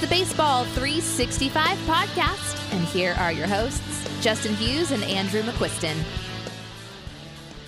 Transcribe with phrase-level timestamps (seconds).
[0.00, 5.94] the Baseball 365 podcast, and here are your hosts, Justin Hughes and Andrew McQuiston.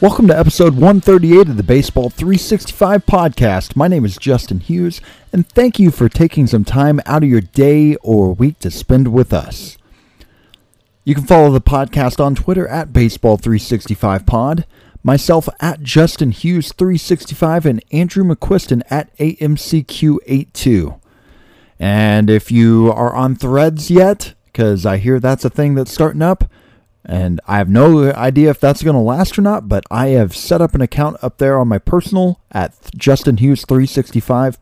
[0.00, 3.76] Welcome to episode 138 of the Baseball 365 podcast.
[3.76, 7.42] My name is Justin Hughes, and thank you for taking some time out of your
[7.42, 9.76] day or week to spend with us.
[11.04, 14.64] You can follow the podcast on Twitter at Baseball365Pod,
[15.02, 21.01] myself at Justin Hughes365, and Andrew McQuiston at AMCQ82.
[21.82, 26.22] And if you are on threads yet, because I hear that's a thing that's starting
[26.22, 26.44] up,
[27.04, 30.36] and I have no idea if that's going to last or not, but I have
[30.36, 34.58] set up an account up there on my personal at Justin Hughes 365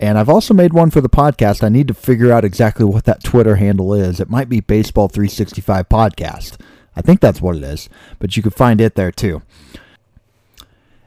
[0.00, 1.62] and I've also made one for the podcast.
[1.62, 4.18] I need to figure out exactly what that Twitter handle is.
[4.18, 6.58] It might be Baseball 365 Podcast.
[6.96, 9.42] I think that's what it is, but you can find it there too.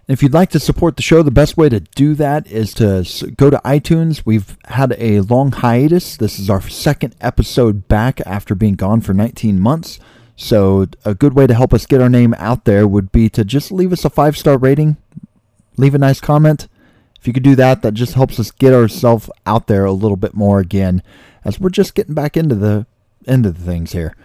[0.07, 3.05] If you'd like to support the show, the best way to do that is to
[3.35, 4.21] go to iTunes.
[4.25, 6.15] We've had a long hiatus.
[6.15, 9.99] This is our second episode back after being gone for 19 months.
[10.37, 13.43] So, a good way to help us get our name out there would be to
[13.43, 14.95] just leave us a five star rating,
[15.77, 16.67] leave a nice comment,
[17.19, 20.17] if you could do that, that just helps us get ourselves out there a little
[20.17, 21.01] bit more again,
[21.43, 22.85] as we're just getting back into the
[23.25, 24.15] into the things here.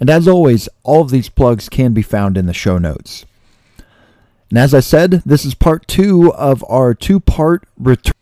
[0.00, 3.24] And as always, all of these plugs can be found in the show notes.
[4.50, 8.14] And as I said, this is part two of our two part return.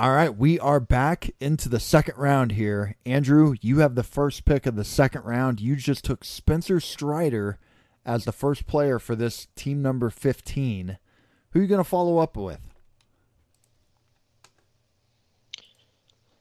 [0.00, 2.96] All right, we are back into the second round here.
[3.04, 5.60] Andrew, you have the first pick of the second round.
[5.60, 7.58] You just took Spencer Strider
[8.06, 10.96] as the first player for this team number 15.
[11.50, 12.60] Who are you going to follow up with?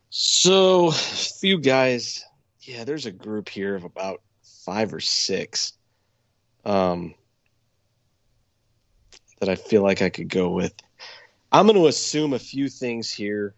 [0.09, 2.23] So, a few guys.
[2.61, 4.21] Yeah, there's a group here of about
[4.63, 5.73] five or six
[6.63, 7.13] um,
[9.41, 10.73] that I feel like I could go with.
[11.51, 13.55] I'm going to assume a few things here.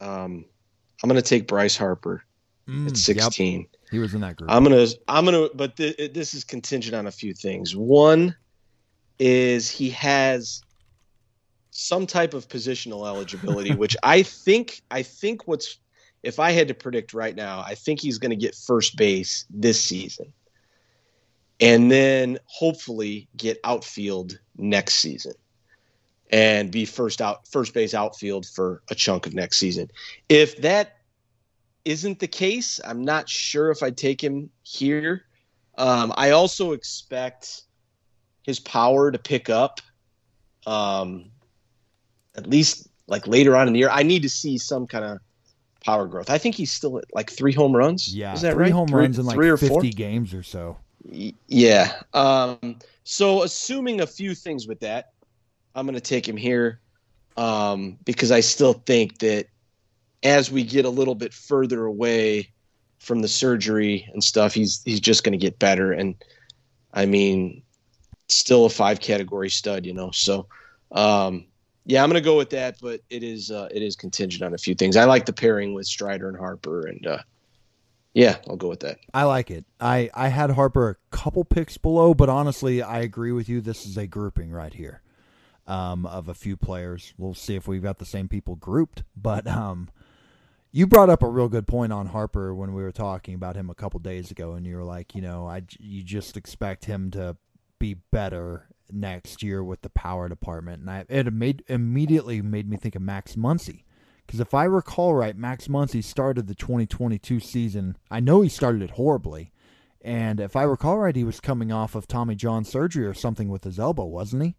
[0.00, 0.44] Um,
[1.02, 2.24] I'm going to take Bryce Harper
[2.68, 3.60] mm, at 16.
[3.60, 3.68] Yep.
[3.90, 4.50] He was in that group.
[4.50, 7.74] I'm going to, I'm going to, but th- this is contingent on a few things.
[7.74, 8.34] One
[9.18, 10.60] is he has
[11.70, 15.78] some type of positional eligibility, which I think, I think what's,
[16.22, 19.46] if I had to predict right now, I think he's going to get first base
[19.50, 20.32] this season.
[21.60, 25.34] And then hopefully get outfield next season
[26.34, 29.88] and be first out first base outfield for a chunk of next season.
[30.28, 30.96] If that
[31.84, 35.26] isn't the case, I'm not sure if I'd take him here.
[35.78, 37.62] Um, I also expect
[38.42, 39.80] his power to pick up
[40.66, 41.26] um,
[42.36, 43.90] at least like later on in the year.
[43.90, 45.18] I need to see some kind of
[45.84, 46.30] power growth.
[46.30, 48.12] I think he's still at like three home runs.
[48.12, 48.72] Yeah, is that three right?
[48.72, 49.82] home three, runs in like three or 50 four?
[49.82, 50.78] games or so.
[51.46, 52.00] Yeah.
[52.12, 55.12] Um, so assuming a few things with that,
[55.74, 56.80] I'm going to take him here
[57.36, 59.46] um, because I still think that
[60.22, 62.50] as we get a little bit further away
[62.98, 65.92] from the surgery and stuff, he's he's just going to get better.
[65.92, 66.14] And
[66.92, 67.62] I mean,
[68.28, 70.10] still a five category stud, you know.
[70.12, 70.46] So
[70.92, 71.46] um,
[71.84, 74.54] yeah, I'm going to go with that, but it is uh, it is contingent on
[74.54, 74.96] a few things.
[74.96, 77.18] I like the pairing with Strider and Harper, and uh,
[78.14, 78.98] yeah, I'll go with that.
[79.12, 79.66] I like it.
[79.80, 83.60] I I had Harper a couple picks below, but honestly, I agree with you.
[83.60, 85.02] This is a grouping right here
[85.66, 87.14] um, of a few players.
[87.16, 89.02] We'll see if we've got the same people grouped.
[89.16, 89.88] But um,
[90.72, 93.70] you brought up a real good point on Harper when we were talking about him
[93.70, 97.10] a couple days ago, and you were like, you know, I you just expect him
[97.12, 97.36] to
[97.78, 102.76] be better next year with the power department, and I, it made immediately made me
[102.76, 103.84] think of Max Muncy.
[104.26, 107.96] Because if I recall right, Max Muncy started the 2022 season.
[108.10, 109.52] I know he started it horribly,
[110.00, 113.48] and if I recall right, he was coming off of Tommy John surgery or something
[113.48, 114.56] with his elbow, wasn't he?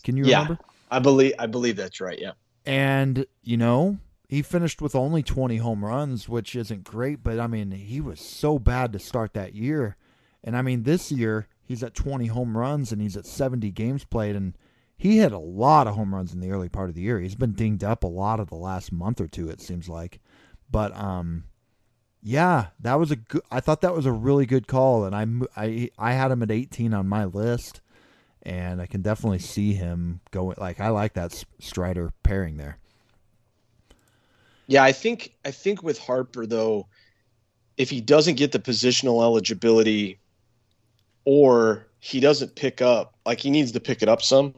[0.00, 0.62] Can you yeah, remember?
[0.90, 2.18] I believe I believe that's right.
[2.18, 2.32] Yeah.
[2.66, 3.98] And you know,
[4.28, 8.20] he finished with only 20 home runs, which isn't great, but I mean, he was
[8.20, 9.96] so bad to start that year.
[10.44, 14.04] And I mean, this year he's at 20 home runs and he's at 70 games
[14.04, 14.56] played and
[14.96, 17.18] he hit a lot of home runs in the early part of the year.
[17.18, 20.20] He's been dinged up a lot of the last month or two it seems like.
[20.70, 21.44] But um
[22.22, 25.26] yeah, that was a good I thought that was a really good call and I
[25.60, 27.80] I I had him at 18 on my list
[28.42, 30.56] and I can definitely see him going.
[30.58, 32.78] Like I like that Strider pairing there.
[34.66, 36.86] Yeah, I think I think with Harper though,
[37.76, 40.18] if he doesn't get the positional eligibility,
[41.24, 44.54] or he doesn't pick up, like he needs to pick it up some.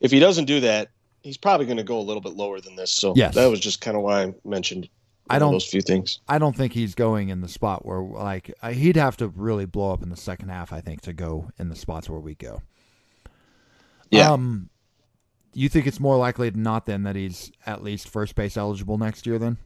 [0.00, 0.88] if he doesn't do that,
[1.22, 2.90] he's probably going to go a little bit lower than this.
[2.90, 3.36] So Yes.
[3.36, 4.88] that was just kind of why I mentioned
[5.30, 6.18] I don't- those few things.
[6.28, 9.92] I don't think he's going in the spot where like he'd have to really blow
[9.92, 10.72] up in the second half.
[10.72, 12.62] I think to go in the spots where we go.
[14.12, 14.30] Yeah.
[14.32, 14.68] Um,
[15.54, 18.98] you think it's more likely than not then that he's at least first base eligible
[18.98, 19.56] next year then?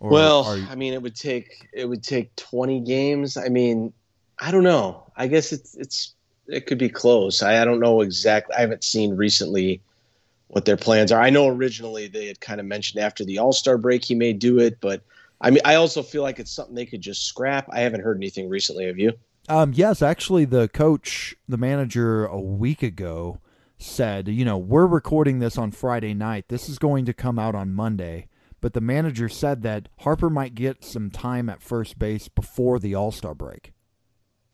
[0.00, 3.36] Or well, you- I mean, it would take it would take 20 games.
[3.36, 3.92] I mean,
[4.38, 5.10] I don't know.
[5.16, 6.14] I guess it's it's
[6.46, 7.42] it could be close.
[7.42, 8.54] I, I don't know exactly.
[8.56, 9.82] I haven't seen recently
[10.46, 11.20] what their plans are.
[11.20, 14.32] I know originally they had kind of mentioned after the All Star break he may
[14.32, 15.02] do it, but
[15.40, 17.68] I mean, I also feel like it's something they could just scrap.
[17.70, 18.86] I haven't heard anything recently.
[18.86, 19.12] Have you?
[19.48, 23.40] Um, yes, actually, the coach, the manager, a week ago
[23.78, 26.46] said, you know, we're recording this on Friday night.
[26.48, 28.26] This is going to come out on Monday.
[28.60, 32.94] But the manager said that Harper might get some time at first base before the
[32.94, 33.72] All Star break.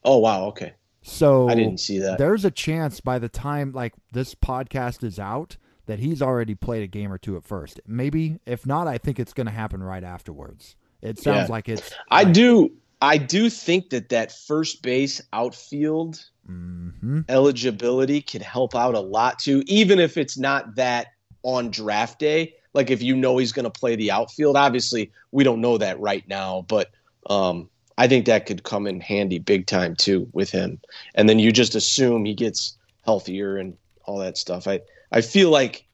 [0.04, 0.74] Oh wow, okay.
[1.00, 2.18] So I didn't see that.
[2.18, 5.56] there's a chance by the time like this podcast is out
[5.86, 7.80] that he's already played a game or two at first.
[7.86, 10.76] Maybe if not, I think it's going to happen right afterwards.
[11.00, 11.52] It sounds Yeah.
[11.52, 11.90] like it's.
[12.10, 12.72] I like- do.
[13.00, 17.24] I do think that that first base outfield Mhm.
[17.28, 21.08] eligibility can help out a lot too, even if it's not that
[21.42, 22.54] on draft day.
[22.72, 26.00] Like if you know he's going to play the outfield, obviously we don't know that
[26.00, 26.90] right now, but
[27.30, 30.80] um, I think that could come in handy big time too with him.
[31.14, 33.76] And then you just assume he gets healthier and
[34.06, 34.66] all that stuff.
[34.66, 34.80] I
[35.12, 35.86] I feel like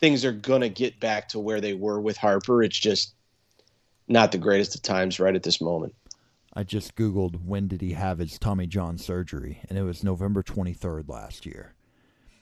[0.00, 2.62] things are going to get back to where they were with Harper.
[2.62, 3.14] It's just
[4.08, 5.94] not the greatest of times right at this moment.
[6.56, 10.42] I just Googled when did he have his Tommy John surgery, and it was November
[10.42, 11.74] 23rd last year.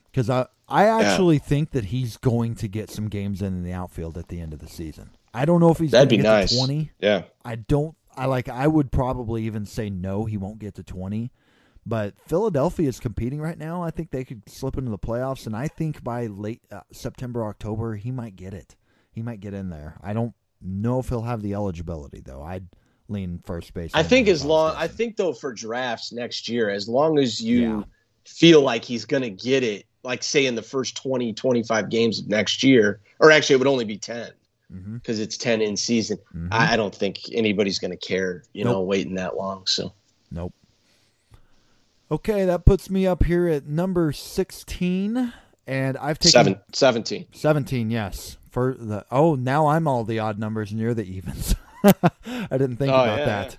[0.09, 3.73] Because I, I actually think that he's going to get some games in, in the
[3.73, 5.09] outfield at the end of the season.
[5.33, 6.49] I don't know if he's That'd going to be get nice.
[6.51, 6.91] to 20.
[6.99, 7.23] Yeah.
[7.43, 7.97] I don't.
[8.15, 8.47] I like.
[8.47, 10.23] I would probably even say no.
[10.23, 11.33] He won't get to 20.
[11.85, 13.83] But Philadelphia is competing right now.
[13.83, 17.45] I think they could slip into the playoffs, and I think by late uh, September,
[17.45, 18.77] October, he might get it.
[19.11, 19.97] He might get in there.
[20.01, 22.41] I don't know if he'll have the eligibility though.
[22.41, 22.67] I'd
[23.07, 23.91] lean first base.
[23.93, 27.59] I think as long I think though for drafts next year, as long as you
[27.61, 27.83] Yeah.
[28.25, 32.19] feel like he's going to get it, like say in the first 20, 25 games
[32.19, 34.31] of next year, or actually it would only be 10
[34.73, 34.93] Mhm.
[35.01, 36.17] because it's 10 in season.
[36.35, 36.47] Mhm.
[36.51, 39.65] I, don't think anybody's going to care, you know, waiting that long.
[39.67, 39.93] So
[40.31, 40.53] Nope.
[42.11, 45.33] Okay, that puts me up here at number 16
[45.67, 47.25] and I've taken seven, 17.
[47.33, 48.37] 17, yes.
[48.51, 51.55] For the Oh, now I'm all the odd numbers and you're the evens.
[52.25, 53.57] I didn't think Oh, about yeah, that.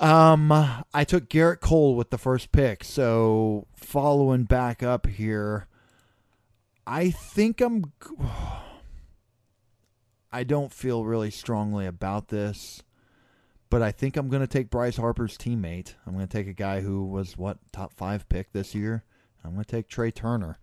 [0.00, 0.50] Um
[0.94, 2.84] I took Gerrit Cole with the first pick.
[2.84, 5.66] So, following back up here,
[6.86, 7.92] I think I'm
[10.32, 12.82] I don't feel really strongly about this
[13.72, 15.94] but I think I'm going to take Bryce Harper's teammate.
[16.06, 19.02] I'm going to take a guy who was what top five pick this year.
[19.42, 20.58] I'm going to take Trea Turner,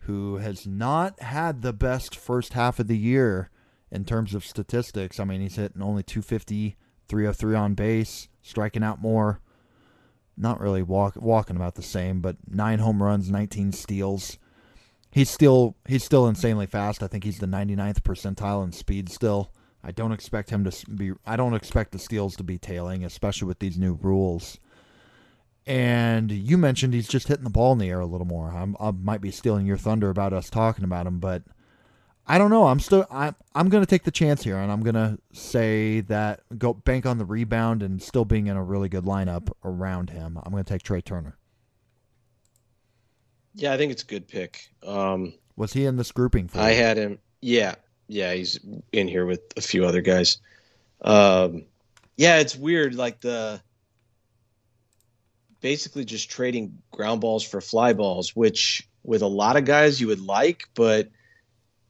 [0.00, 3.50] who has not had the best first half of the year
[3.94, 5.20] in terms of statistics.
[5.20, 6.76] I mean, he's hitting only 250,
[7.08, 9.40] 303 on base, striking out more.
[10.36, 14.36] Not really walk, walking about the same, but nine home runs, 19 steals.
[15.12, 17.04] He's still he's still insanely fast.
[17.04, 19.52] I think he's the 99th percentile in speed still.
[19.84, 21.12] I don't expect him to be.
[21.24, 24.58] I don't expect the steals to be tailing, especially with these new rules.
[25.66, 28.50] And you mentioned he's just hitting the ball in the air a little more.
[28.50, 31.42] I'm, I might be stealing your thunder about us talking about him, but
[32.26, 32.66] I don't know.
[32.66, 33.06] I'm still.
[33.10, 33.34] I'm.
[33.54, 37.04] I'm going to take the chance here, and I'm going to say that go bank
[37.06, 40.38] on the rebound and still being in a really good lineup around him.
[40.42, 41.36] I'm going to take Trea Turner.
[43.54, 44.68] Yeah, I think it's a good pick.
[44.82, 46.76] Um, Was he in this grouping for I you?
[46.78, 47.18] had him.
[47.40, 47.74] Yeah,
[48.08, 48.58] yeah, he's
[48.92, 50.38] in here with a few other guys.
[51.02, 51.64] Um,
[52.16, 52.94] yeah, it's weird.
[52.94, 53.60] Like the
[55.60, 60.06] basically just trading ground balls for fly balls, which with a lot of guys you
[60.08, 61.10] would like, but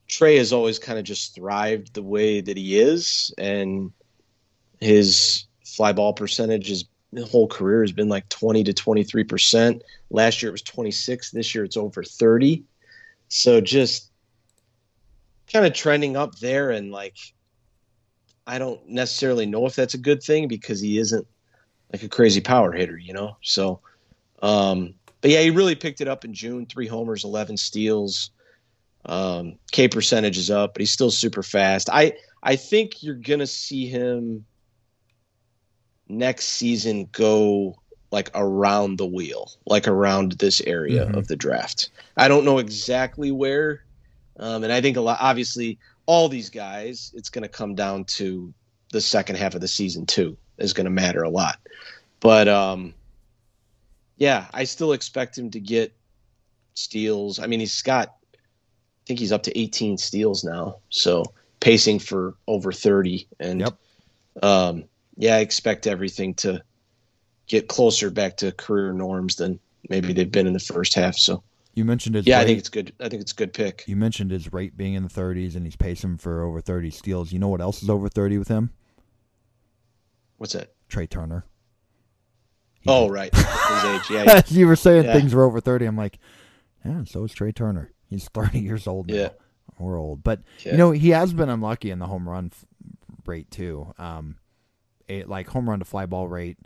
[0.07, 3.91] Trea has always kind of just thrived the way that he is, and
[4.79, 6.85] his fly ball percentage is
[7.23, 9.83] whole career has been like 20 to 23 percent.
[10.09, 11.31] Last year it was 26.
[11.31, 12.63] This year it's over 30.
[13.29, 14.11] So just
[15.51, 17.15] kind of trending up there and like
[18.47, 21.25] I don't necessarily know if that's a good thing because he isn't
[21.91, 23.37] like a crazy power hitter, you know.
[23.41, 23.79] So
[24.41, 28.31] um but yeah, he really picked it up in June, 3 homers, 11 steals.
[29.05, 31.89] Um K percentage is up, but he's still super fast.
[31.91, 34.45] I I think you're going to see him
[36.07, 37.75] next season go
[38.11, 41.17] like around the wheel, like around this area Mhm.
[41.17, 41.89] of the draft.
[42.15, 43.83] I don't know exactly where,
[44.37, 45.17] um, and I think a lot.
[45.19, 48.53] Obviously, all these guys, it's going to come down to
[48.91, 50.37] the second half of the season too.
[50.57, 51.59] Is going to matter a lot,
[52.21, 52.93] but um,
[54.17, 55.93] yeah, I still expect him to get
[56.75, 57.39] steals.
[57.39, 58.15] I mean, he's got,
[59.07, 60.77] think he's up to 18 steals now.
[60.89, 61.23] So
[61.59, 63.27] pacing for over 30.
[63.39, 63.77] And Yep.
[64.43, 64.83] um,
[65.17, 66.61] yeah, I expect everything to
[67.47, 69.59] get closer back to career norms than
[69.89, 71.15] maybe they've been in the first half.
[71.15, 71.43] So
[71.75, 72.43] You mentioned his yeah, rate.
[72.43, 72.93] I think it's good.
[72.99, 73.83] I think it's a good pick.
[73.87, 77.31] you mentioned his rate being in the 30s, and he's pacing for over 30 steals.
[77.31, 78.71] You know what else is over 30 with him?
[80.37, 80.73] What's that?
[80.89, 81.45] Trea Turner.
[82.81, 83.35] He Oh, did- right.
[83.35, 84.09] His age.
[84.09, 84.23] Yeah.
[84.25, 84.41] yeah.
[84.47, 85.13] you were saying Yeah.
[85.13, 85.85] things were over 30.
[85.85, 86.19] I'm like,
[86.83, 87.91] yeah, so is Trea Turner.
[88.09, 89.15] He's 30 years old now.
[89.15, 89.29] Yeah.
[89.79, 90.23] We're old.
[90.23, 90.71] But, Yeah.
[90.73, 92.65] you know, he has been unlucky in the home run f-
[93.25, 93.93] rate, too.
[93.97, 94.37] Um,
[95.07, 96.57] it, like, home run to fly ball rate,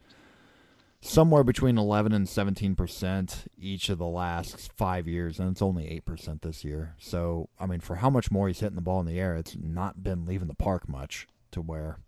[1.02, 6.42] somewhere between 11 and 17% each of the last five years, and it's only 8%
[6.42, 6.96] this year.
[7.00, 9.56] So, I mean, for how much more he's hitting the ball in the air, it's
[9.60, 12.00] not been leaving the park much to where,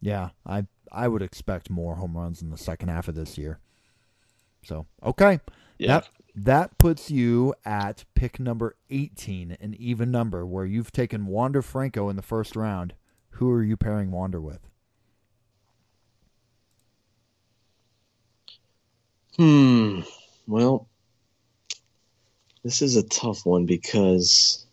[0.00, 3.60] yeah, I, I would expect more home runs in the second half of this year.
[4.64, 5.40] So, okay.
[5.78, 6.00] Yeah.
[6.00, 6.08] That
[6.44, 12.08] that puts you at pick number 18, an even number where you've taken Wander Franco
[12.08, 12.94] in the first round.
[13.34, 14.68] Who are you pairing Wander with?
[19.36, 20.00] Hmm.
[20.46, 20.88] Well,
[22.62, 24.66] this is a tough one because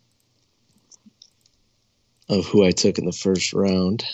[2.28, 4.04] of who I took in the first round.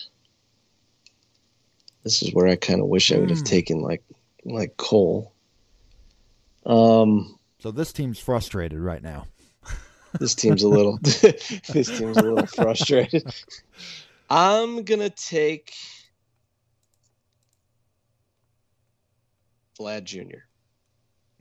[2.04, 3.44] This is where I kind of wish I would have Hmm.
[3.44, 4.04] taken like
[4.44, 5.32] like Cole.
[6.66, 9.26] Um, So this team's frustrated right now.
[10.20, 13.24] this team's a little this team's a little frustrated.
[14.28, 15.72] I'm gonna take
[19.80, 20.40] Vlad Jr.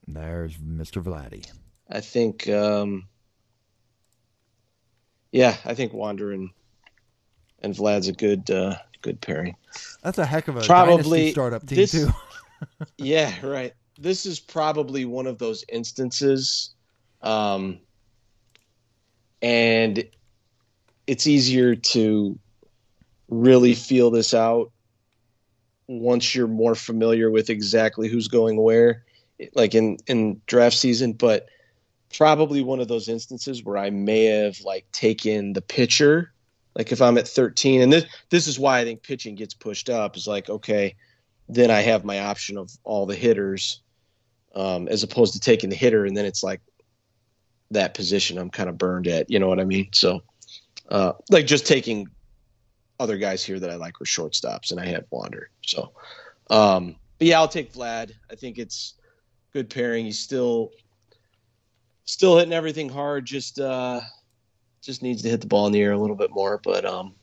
[0.08, 1.04] There's Mr.
[1.04, 1.46] Vladdy.
[1.90, 3.10] I think, um,
[5.34, 6.52] yeah, I think Wander and
[7.62, 9.58] and Vlad's a good uh, good pairing.
[10.02, 12.08] That's a heck of a Probably startup team this- too.
[12.98, 13.74] Yeah, right.
[13.98, 16.74] This is probably one of those instances,
[17.22, 17.80] um,
[19.42, 20.04] and
[21.06, 22.40] it's easier to
[23.30, 24.72] really feel this out
[25.88, 29.04] once you're more familiar with exactly who's going where,
[29.54, 31.14] like in in draft season.
[31.14, 31.48] But
[32.16, 36.34] probably one of those instances where I may have like taken the pitcher,
[36.76, 39.90] like if I'm at 13, and this this is why I think pitching gets pushed
[39.90, 40.18] up.
[40.18, 40.96] Is like okay
[41.50, 43.82] then I have my option of all the hitters,
[44.54, 46.62] um, as opposed to taking the hitter, and then it's like
[47.72, 49.30] that position I'm kind of burned at.
[49.30, 49.90] You know what I mean?
[49.94, 50.22] So,
[50.90, 52.08] uh, like just taking
[53.00, 55.50] other guys here that I like were shortstops, and I have Wander.
[55.66, 55.92] So,
[56.50, 58.12] um, but yeah, I'll take Vlad.
[58.32, 58.96] I think it's
[59.52, 60.06] good pairing.
[60.06, 60.72] He's still
[62.06, 63.26] still hitting everything hard.
[63.26, 64.02] Just uh,
[64.82, 66.60] just needs to hit the ball in the air a little bit more.
[66.64, 67.14] But um,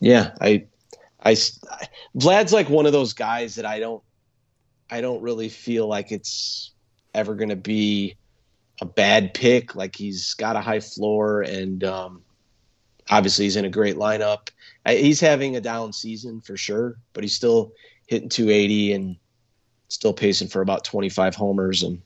[0.00, 0.66] yeah, I
[1.22, 1.32] I
[2.16, 4.02] Vlad's like one of those guys that I don't
[4.90, 6.72] I don't really feel like it's
[7.14, 8.16] ever going to be
[8.80, 9.74] a bad pick.
[9.74, 12.22] Like he's got a high floor and um,
[13.10, 14.48] obviously he's in a great lineup.
[14.84, 17.72] I, he's having a down season for sure, but he's still
[18.06, 19.16] hitting 280 and
[19.88, 22.00] still pacing for about 25 homers and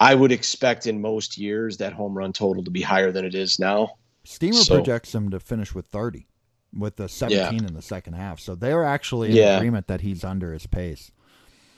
[0.00, 3.36] I would expect in most years that home run total to be higher than it
[3.36, 3.98] is now.
[4.24, 6.26] Steamer So- projects him to finish with 30
[6.76, 8.40] with the 17 in the second half.
[8.40, 9.56] So they're actually in Yeah.
[9.56, 11.10] agreement that he's under his pace.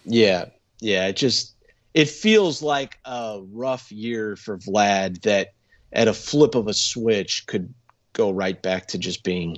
[0.04, 0.46] Yeah,
[0.80, 1.06] yeah.
[1.08, 1.54] It just
[1.94, 5.52] it feels like a rough year for Vlad that
[5.92, 7.72] at a flip of a switch could
[8.12, 9.56] go right back to just being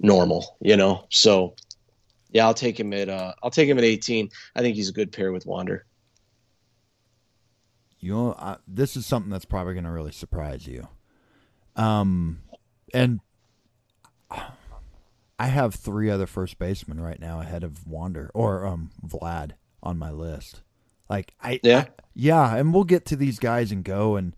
[0.00, 1.06] normal, you know.
[1.10, 1.54] So
[2.30, 4.30] yeah, I'll take him at uh I'll take him at 18.
[4.54, 5.86] I think he's a good pair with Wander.
[7.98, 10.86] You know, uh, this is something that's probably going to really surprise you.
[11.76, 12.42] Um,
[12.92, 13.20] and
[15.38, 19.52] I have three other first basemen right now ahead of Wander or um Vlad
[19.82, 20.62] on my list.
[21.08, 21.84] Like I, Yeah.
[21.86, 24.34] I- yeah, and we'll get to these guys and go and.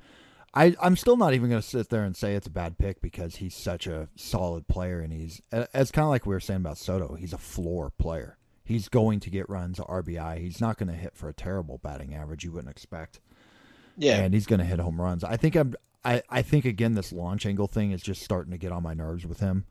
[0.54, 3.02] I, I'm still not even going to sit there and say it's a bad pick
[3.02, 6.60] because he's such a solid player and he's it's kind of like we were saying
[6.62, 7.14] about Soto.
[7.14, 8.38] He's a floor player.
[8.64, 10.38] He's going to get runs RBI.
[10.38, 13.20] He's not going to hit for a terrible batting average you wouldn't expect
[13.98, 14.16] Yeah.
[14.16, 15.22] and he's going to hit home runs.
[15.22, 15.74] I think I'm.
[16.02, 18.94] I, I think again this launch angle thing is just starting to get on my
[18.94, 19.66] nerves with him.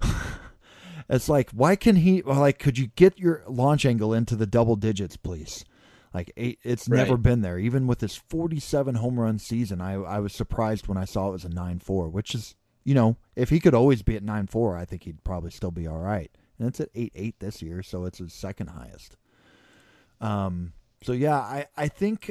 [1.08, 4.76] it's like why can he like could you get your launch angle into the double
[4.76, 5.64] digits please?
[6.12, 6.98] Like eight, it's Right.
[6.98, 7.58] never been there.
[7.58, 11.32] Even with his 47 home run season, I I was surprised when I saw it
[11.32, 14.84] was a 9-4, which is you know if he could always be at 9-4, I
[14.84, 16.30] think he'd probably still be all right.
[16.58, 19.16] And it's at 8-8 this year, so it's his second highest.
[20.20, 20.72] Um.
[21.02, 22.30] So yeah, I I think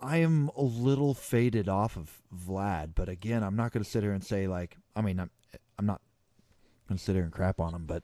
[0.00, 4.02] I am a little faded off of Vlad, but again, I'm not going to sit
[4.02, 5.30] here and say like, I mean, I'm
[5.78, 6.00] I'm not
[6.96, 8.02] to sit here and crap on him, but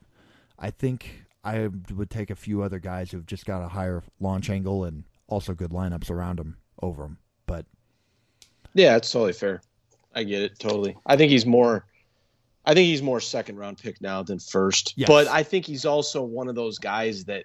[0.59, 4.51] I think I would take a few other guys who've just got a higher launch
[4.51, 7.19] angle and also good lineups around him over him.
[7.47, 7.67] But
[8.75, 9.61] yeah, it's totally fair.
[10.15, 10.97] I get it totally.
[11.07, 11.87] I think he's more.
[12.65, 14.95] I think he's more second round pick now than first.
[14.97, 15.07] Yes.
[15.07, 17.45] But I think he's also one of those guys that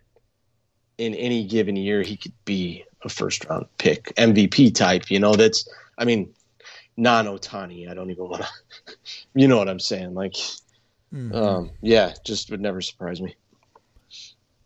[0.97, 5.11] in any given year he could be a first round pick, MVP type.
[5.11, 5.67] You know, that's
[5.97, 6.33] I mean,
[6.95, 7.89] non Ohtani.
[7.89, 8.93] I don't even want to.
[9.35, 10.13] you know what I'm saying?
[10.13, 10.35] Like,
[11.13, 11.35] mhm.
[11.35, 13.35] um, yeah, just would never surprise me.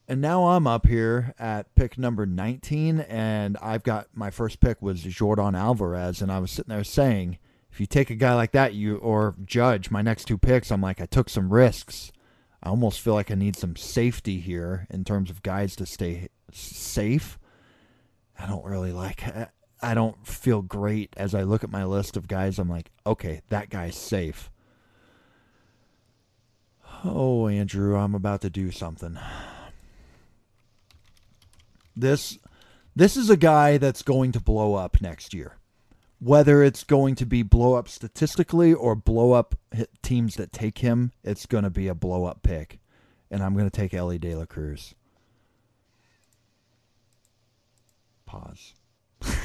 [0.08, 4.82] And now I'm up here at pick number 19, and I've got my first pick
[4.82, 7.38] was Yordan Alvarez, and I was sitting there saying,
[7.72, 10.82] if you take a guy like that, you or Judge, my next two picks, I'm
[10.82, 12.12] like, I took some risks.
[12.62, 16.30] I almost feel like I need some safety here in terms of guys to stay
[16.52, 17.40] safe.
[18.38, 19.24] I don't really like.
[19.82, 22.60] I don't feel great as I look at my list of guys.
[22.60, 24.52] I'm like, okay, that guy's safe.
[27.04, 29.18] Oh, Andrew, I'm about to do something.
[31.96, 32.40] This
[32.96, 35.58] this is a guy that's going to blow up next year.
[36.20, 39.56] Whether it's going to be blow up statistically or blow up
[40.02, 42.80] teams that take him, it's going to be a blow up pick.
[43.30, 44.96] And I'm going to take Elly De La Cruz.
[48.26, 48.74] Pause.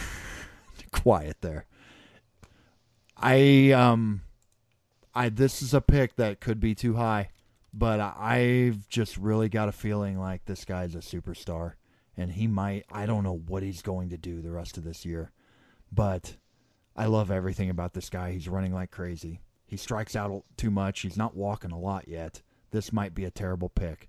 [0.93, 1.67] Quiet there.
[3.17, 4.23] I um
[5.15, 7.31] I this is a pick that could be too high,
[7.73, 11.75] but I've just really got a feeling like this guy's a superstar
[12.17, 15.07] and he might I don't know what he's going to do the rest of this
[15.07, 15.31] year.
[15.91, 16.37] But
[16.97, 18.33] I love everything about this guy.
[18.33, 19.41] He's running like crazy.
[19.67, 21.01] He strikes out too much.
[21.01, 22.43] He's not walking a lot yet.
[22.71, 24.09] This might be a terrible pick.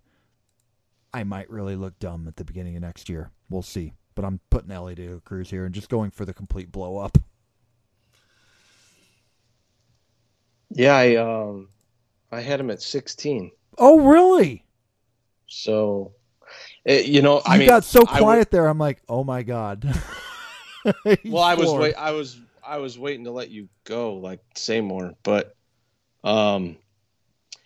[1.13, 3.31] I might really look dumb at the beginning of next year.
[3.49, 3.93] We'll see.
[4.15, 7.17] But I'm putting Elly La Cruz here and just going for the complete blow up.
[10.71, 11.69] Yeah, I um,
[12.31, 13.51] I had him at 16.
[13.77, 14.63] Oh, really?
[15.48, 16.13] So,
[16.85, 18.68] eh, you know, You I mean, got so would- quiet there.
[18.68, 19.83] I'm like, oh my god.
[21.25, 24.79] Well, I was wait, I was I was waiting to let you go, like say
[24.79, 25.53] more, but
[26.24, 26.77] um,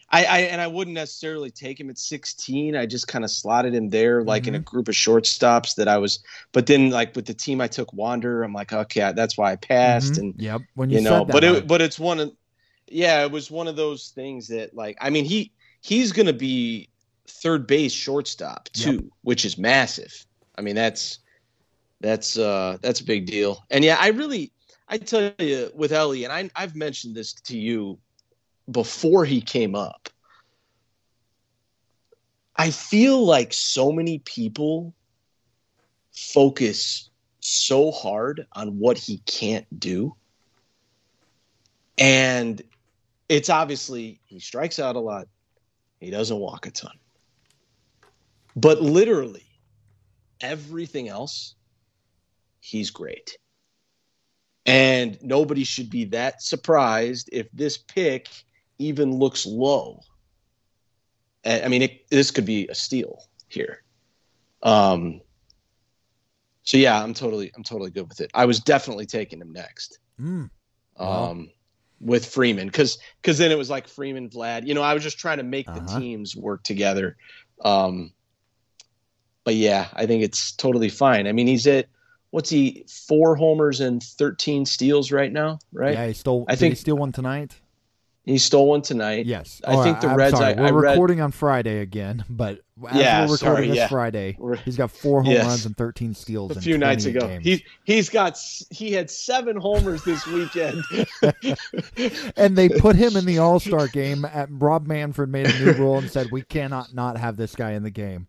[0.10, 2.76] I, I and I wouldn't necessarily take him at 16.
[2.76, 4.66] I just kind of slotted him there, like in a Mhm.
[4.66, 6.24] group of shortstops that I was.
[6.54, 9.58] But then, like with the team I took, Wander, I'm like, okay, that's why I
[9.58, 10.18] passed, Mhm.
[10.20, 10.62] and yep.
[10.74, 12.32] When you, you know, but it but it's one of,
[12.94, 15.52] yeah, it was one of those things that like I mean he
[15.82, 16.90] he's gonna be
[17.28, 18.96] third base shortstop Yep.
[18.96, 20.26] too, which is massive.
[20.58, 21.20] I mean that's
[22.02, 23.64] that's uh that's a big deal.
[23.70, 24.52] And yeah, I really
[24.88, 28.00] I tell you with Elly, and I I've mentioned this to you
[28.70, 30.10] before he came up.
[32.56, 34.94] I feel like so many people
[36.12, 40.16] focus so hard on what he can't do.
[41.98, 42.62] And
[43.34, 45.28] it's obviously he strikes out a lot.
[46.00, 46.96] He doesn't walk a ton.
[48.56, 49.48] But literally
[50.40, 51.56] everything else,
[52.60, 53.38] he's great.
[54.68, 58.30] And nobody should be that surprised if this pick
[58.78, 60.02] even looks low.
[61.44, 63.82] I mean, it, this could be a steal here.
[64.62, 65.22] Um,
[66.62, 68.30] so yeah, I'm totally, I'm totally good with it.
[68.36, 70.50] I was definitely taking him next Mm,
[70.98, 71.46] um, Wow.
[72.04, 74.68] With Freeman because because then it was like Freeman, Vlad.
[74.68, 76.00] You know, I was just trying to make the Uh-huh.
[76.00, 77.16] teams work together.
[77.64, 78.12] Um,
[79.44, 81.28] but yeah, I think it's totally fine.
[81.28, 81.88] I mean, he's at
[82.32, 85.94] what's he four homers and thirteen steals right now, right?
[85.94, 86.46] Yeah, he stole.
[86.48, 87.56] I think- he steal one tonight.
[88.26, 89.26] He stole one tonight.
[89.26, 89.62] Yes.
[89.68, 90.54] I Oh, think the I'm Reds- sorry.
[90.56, 92.62] I- We're I read- recording on Friday again, but
[92.96, 93.88] Yeah, we're recording sorry, this yeah.
[93.90, 95.46] Friday, he's got four home Yes.
[95.46, 96.56] runs and 13 steals.
[96.56, 97.44] A few nights ago, games.
[97.44, 100.82] he he's got he had seven homers this weekend.
[102.38, 104.26] and they put him in the All Star game.
[104.26, 107.72] At Rob Manfred made a new rule and said we cannot not have this guy
[107.72, 108.28] in the game.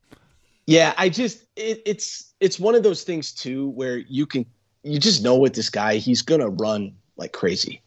[0.66, 4.44] Yeah, I just it, it's it's one of those things too where you can
[4.82, 7.80] you just know with this guy he's gonna run like crazy,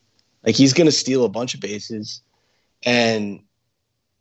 [0.47, 2.21] like he's gonna steal a bunch of bases,
[2.83, 3.41] and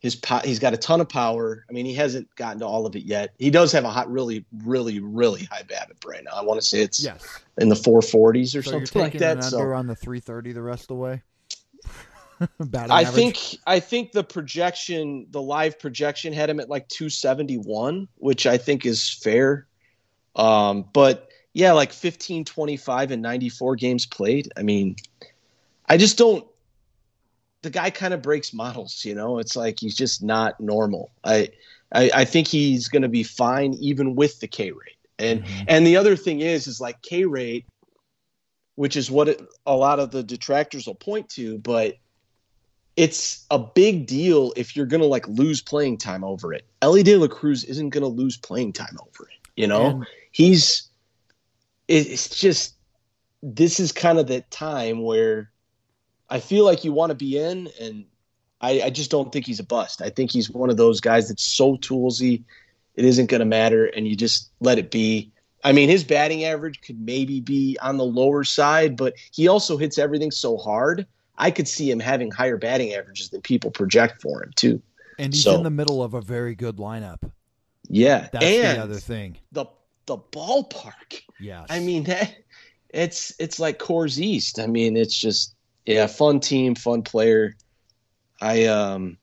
[0.01, 1.65] his po- he's got a ton of power.
[1.71, 3.33] I mean, he hasn't gotten to all of it yet.
[3.39, 6.33] He does have a hot, really, really, really high BABIP right now.
[6.35, 7.25] I want to say it's Yes.
[7.59, 9.45] in the 440s or So you're something like taking an that.
[9.45, 11.23] under So on the 330 the rest of the way.
[12.61, 13.15] Batting I average?
[13.15, 18.59] think I think the projection, the live projection, had him at like 271, which I
[18.59, 19.67] think is fair.
[20.35, 24.53] Um, but yeah, like 15, 25, and 94 games played.
[24.59, 24.97] I mean,
[25.89, 26.47] I just don't.
[27.63, 29.39] The guy kind of breaks models, you know.
[29.39, 31.13] It's like he's just not normal.
[31.25, 31.49] I
[31.93, 34.97] I, I think he's going to be fine even with the K rate.
[35.19, 35.65] And Mhm.
[35.69, 37.65] and the other thing is, is like K rate,
[38.75, 41.95] which is what it, a lot of the detractors will point to, but
[42.97, 46.67] it's a big deal if you're going to like lose playing time over it.
[46.81, 49.39] Elly De La Cruz isn't going to lose playing time over it.
[49.55, 50.89] You know, he's
[51.89, 52.75] it's just
[53.43, 55.51] this is kind of the time where
[56.29, 58.05] I feel like you want to be in, and
[58.61, 60.03] I, I just don't think he's a bust.
[60.03, 62.43] I think he's one of those guys that's so toolsy,
[62.95, 65.31] it isn't going to matter, and you just let it be.
[65.65, 69.77] I mean, his batting average could maybe be on the lower side, but he also
[69.77, 71.07] hits everything so hard.
[71.39, 74.81] I could see him having higher batting averages than people project for him too.
[75.19, 77.19] And he's So- in the middle of a very good lineup.
[77.89, 79.37] Yeah, That's and the other thing.
[79.53, 79.67] the
[80.07, 81.21] the ballpark.
[81.41, 82.35] Yeah, I mean, that,
[82.91, 84.59] it's it's like Coors East.
[84.61, 85.55] I mean, it's just
[85.87, 87.55] yeah, fun team, fun player.
[88.41, 89.17] I um,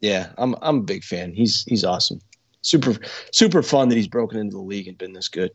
[0.00, 1.32] yeah, I'm I'm a big fan.
[1.32, 2.20] He's he's awesome.
[2.62, 2.94] Super
[3.32, 5.50] super fun that he's broken into the league and been this good.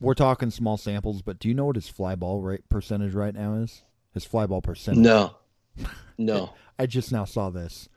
[0.00, 3.34] we're talking small samples, but do you know what his fly ball rate percentage right
[3.34, 3.82] now is?
[4.12, 5.00] His fly ball percentage.
[5.00, 5.36] No,
[6.18, 6.52] no.
[6.78, 7.88] I just now saw this.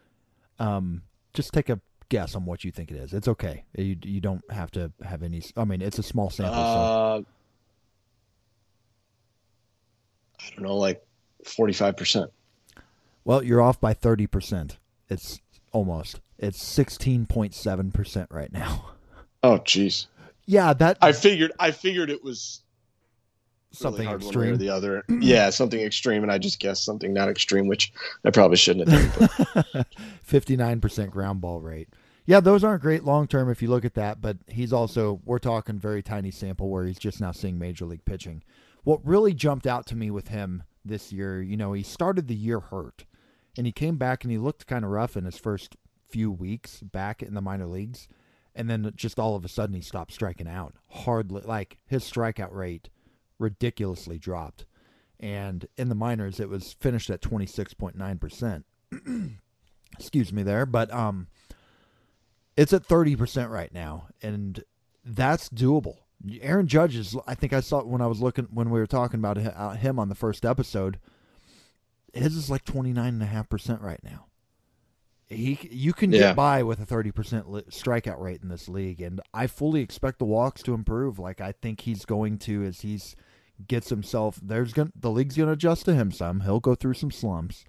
[0.60, 1.02] Um,
[1.34, 3.14] just take a guess on what you think it is.
[3.14, 3.66] It's okay.
[3.76, 5.42] You you don't have to have any.
[5.58, 6.54] I mean, it's a small sample.
[6.54, 7.22] so Uh,
[10.40, 11.06] I don't know, like
[11.46, 12.32] forty five percent.
[13.24, 14.78] well, you're off by thirty percent.
[15.10, 15.40] It's
[15.72, 16.20] almost.
[16.38, 18.92] It's sixteen point seven percent right now.
[19.44, 20.08] Oh, jeez.
[20.48, 22.62] Yeah, that I figured I figured it was
[23.72, 25.04] something really one or the other.
[25.20, 29.64] yeah, something extreme, and I just guessed something not extreme, which I probably shouldn't have
[29.74, 29.86] done.
[30.24, 31.90] Fifty nine percent ground ball rate.
[32.26, 35.40] Yeah, those aren't great long term if you look at that, but he's also we're
[35.40, 38.44] talking very tiny sample where he's just now seeing major league pitching.
[38.84, 42.36] What really jumped out to me with him this year, you know, he started the
[42.36, 43.06] year hurt
[43.58, 45.76] and he came back and he looked kind of rough in his first
[46.10, 48.08] few weeks back in the minor leagues
[48.56, 50.76] and then just all of a sudden he stopped striking out.
[50.90, 52.90] Hardly like his strikeout rate
[53.38, 54.66] ridiculously dropped.
[55.20, 58.64] And in the minors it was finished at 26.9%.
[60.00, 61.28] Excuse me there, but um
[62.56, 64.64] it's at 30% right now and
[65.04, 65.98] that's doable.
[66.42, 68.88] Aaron Judge is I think I saw it when I was looking when we were
[68.88, 71.00] talking about uh, him on the first episode.
[72.14, 74.26] His is like 29.5% right now.
[75.28, 76.20] He you can Yeah.
[76.20, 80.20] get by with a 30% li- strikeout rate in this league and I fully expect
[80.20, 83.16] the walks to improve like I think he's going to as he's
[83.68, 86.42] gets himself there's going the league's going to adjust to him some.
[86.42, 87.66] He'll go through some slumps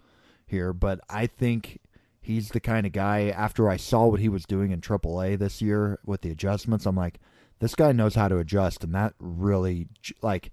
[0.47, 1.81] here, but I think
[2.21, 5.62] he's the kind of guy after I saw what he was doing in AAA this
[5.62, 7.19] year with the adjustments, I'm like
[7.59, 9.88] this guy knows how to adjust and that really
[10.23, 10.51] like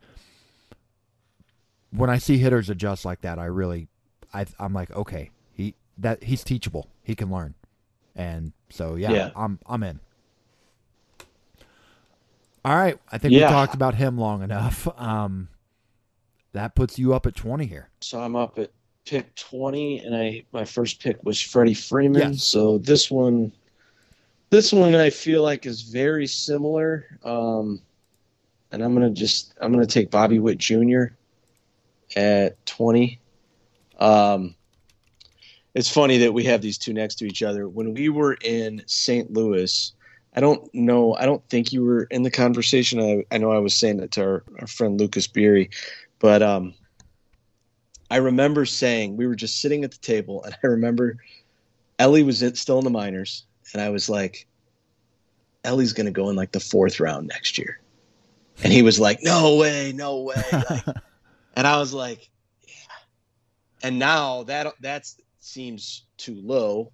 [1.92, 3.88] when I see hitters adjust like that, I really
[4.34, 6.90] I I'm like okay, he that he's teachable.
[7.04, 7.56] He can learn.
[8.16, 9.32] And so yeah, Yeah.
[9.36, 10.00] I'm I'm in.
[12.66, 13.48] All right, I think Yeah.
[13.48, 14.88] we talked about him long enough.
[15.00, 15.50] Um
[16.54, 17.90] that puts you up at 20 here.
[18.02, 18.70] So I'm up at
[19.06, 22.34] pick 20, and I my first pick was Freddie Freeman.
[22.34, 22.44] Yes.
[22.44, 23.52] So this one,
[24.54, 27.18] this one I feel like is very similar.
[27.24, 27.82] Um,
[28.72, 31.06] and I'm gonna just I'm gonna take Bobby Witt Jr.
[32.16, 33.20] at 20.
[33.98, 34.54] Um,
[35.74, 37.68] it's funny that we have these two next to each other.
[37.68, 39.34] When we were in St.
[39.34, 39.92] Louis,
[40.36, 41.16] I don't know.
[41.16, 43.00] I don't think you were in the conversation.
[43.00, 45.72] I, I know I was saying it to our, our friend Lucas Beery,
[46.20, 46.76] but um,
[48.12, 51.18] I remember saying we were just sitting at the table, and I remember
[51.98, 54.48] Elly was in, still in the minors, and I was like,
[55.64, 57.80] Elly's going to go in like the fourth round next year,
[58.64, 60.36] and he was like, No way, no way.
[60.52, 60.96] Like,
[61.56, 62.30] and I was like,
[62.68, 62.74] yeah.
[63.84, 65.08] And now that that
[65.40, 66.92] seems too low.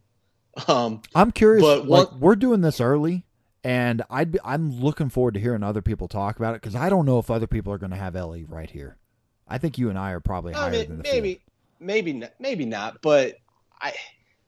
[0.67, 1.61] Um, I'm curious.
[1.61, 3.25] But like we're doing this early,
[3.63, 6.89] and I'd be, I'm looking forward to hearing other people talk about it because I
[6.89, 8.97] don't know if other people are going to have Elly right here.
[9.47, 11.41] I think you and I are probably higher I than mean, the maybe, field.
[11.79, 13.01] maybe, not, maybe not.
[13.01, 13.37] But
[13.81, 13.93] I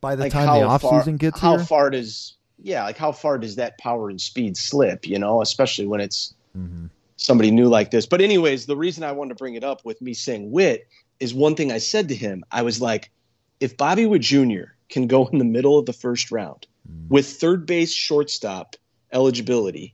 [0.02, 1.66] by the like time the off far, season gets here, how here.
[1.66, 5.08] far does yeah, like how far does that power and speed slip?
[5.08, 6.88] You know, especially when it's hmm
[7.18, 8.08] somebody new like this.
[8.08, 10.88] But anyways, the reason I wanted to bring it up with me saying Witt
[11.20, 12.44] is one thing I said to him.
[12.52, 13.12] I was like,
[13.60, 14.74] if Bobby Witt Jr.
[14.90, 16.66] can go in the middle of the first round
[17.10, 18.76] with third base shortstop
[19.14, 19.94] eligibility,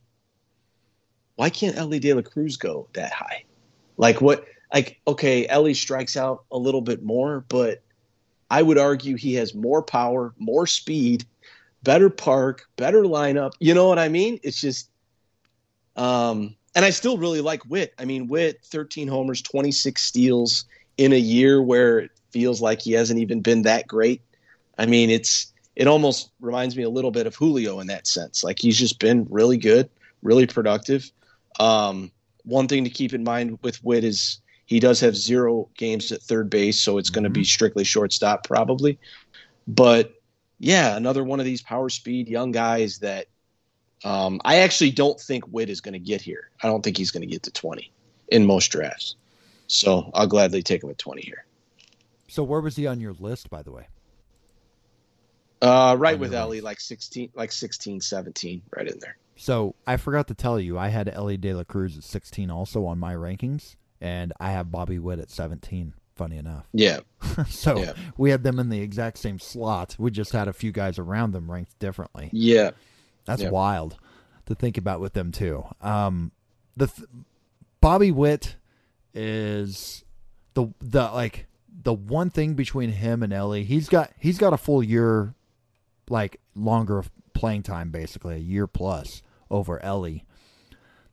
[1.36, 3.44] why can't Elly De La Cruz go that high?
[3.98, 7.82] Like what like okay, Elly strikes out a little bit more, but
[8.50, 11.24] I would argue he has more power, more speed,
[11.82, 13.52] better park, better lineup.
[13.60, 14.40] You know what I mean?
[14.42, 14.90] It's just
[15.96, 17.92] um and I still really like Witt.
[17.98, 20.64] I mean, Witt, 13 homers, 26 steals
[20.96, 24.22] in a year where it feels like he hasn't even been that great.
[24.78, 28.44] I mean, it's it almost reminds me a little bit of Julio in that sense.
[28.44, 29.88] Like he's just been really good,
[30.22, 31.10] really productive.
[31.60, 32.10] Um,
[32.44, 36.20] one thing to keep in mind with Witt is he does have zero games at
[36.20, 38.98] third base, so it's going to be strictly shortstop probably.
[39.66, 40.12] But
[40.58, 43.28] yeah, another one of these power speed young guys that
[44.04, 46.50] um, I actually don't think Witt is going to get here.
[46.62, 47.90] I don't think he's going to get to 20.
[48.28, 49.16] in most drafts.
[49.68, 51.46] So I'll gladly take him at 20 here.
[52.28, 53.88] So where was he on your list, by the way?
[55.62, 59.16] Uh, right with Elly, like 16, like 16, 17, right in there.
[59.34, 62.84] So I forgot to tell you, I had Elly De La Cruz at 16 also
[62.84, 65.94] on my rankings, and I have Bobby Witt at 17.
[66.16, 66.66] Funny enough.
[66.72, 67.00] Yeah.
[67.48, 67.92] so Yeah.
[68.16, 69.94] we had them in the exact same slot.
[70.00, 72.28] We just had a few guys around them ranked differently.
[72.32, 72.70] Yeah.
[73.24, 73.50] That's Yeah.
[73.50, 73.96] wild
[74.46, 75.64] to think about with them too.
[75.80, 76.32] Um,
[76.76, 77.08] the th-
[77.80, 78.56] Bobby Witt
[79.14, 80.04] is
[80.54, 81.46] the the like
[81.82, 83.64] the one thing between him and Elly.
[83.64, 85.34] He's got he's got a full year,
[86.08, 90.24] like longer playing time, basically a year plus over Elly.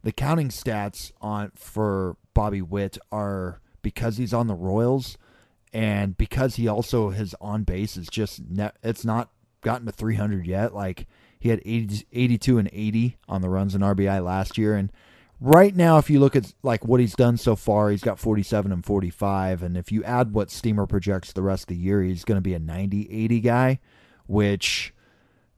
[0.06, 5.18] The counting stats on for Bobby Witt are because he's on the Royals
[5.74, 10.46] and because he also his on base is just ne- it's not gotten to 300
[10.46, 10.76] yet.
[10.76, 11.08] Like
[11.40, 14.76] he had 80, 82 and 80 on the runs and RBI last year.
[14.76, 14.92] And
[15.42, 18.72] right now if you look at like what he's done so far he's got 47
[18.72, 22.24] and 45 and if you add what Steamer projects the rest of the year he's
[22.24, 23.80] going to be a 90 80 guy
[24.28, 24.94] which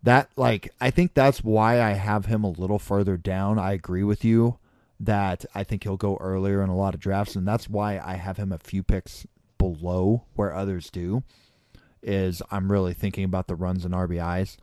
[0.03, 3.60] that like I think that's why I have him a little further down.
[3.60, 4.57] I agree with you
[4.99, 8.15] that I think he'll go earlier in a lot of drafts, and that's why I
[8.15, 9.25] have him a few picks
[9.57, 11.23] below where others do.
[12.01, 14.57] Is I'm really thinking about the runs and RBIs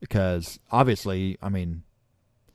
[0.00, 1.82] because obviously, I mean,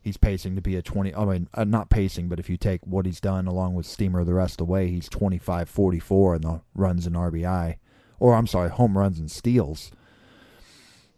[0.02, 1.14] he's pacing to be a 20.
[1.14, 4.24] I mean, uh, not pacing, but if you take what he's done along with Steamer
[4.24, 7.76] the rest of the way, he's 25 44 in the runs and RBI,
[8.20, 9.92] or I'm sorry, home runs and steals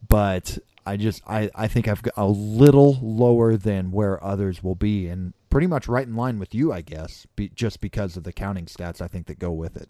[0.07, 4.75] but I just I, I think I've got a little lower than where others will
[4.75, 8.23] be and pretty much right in line with you I guess be, just because of
[8.23, 9.89] the counting stats I think that go with it.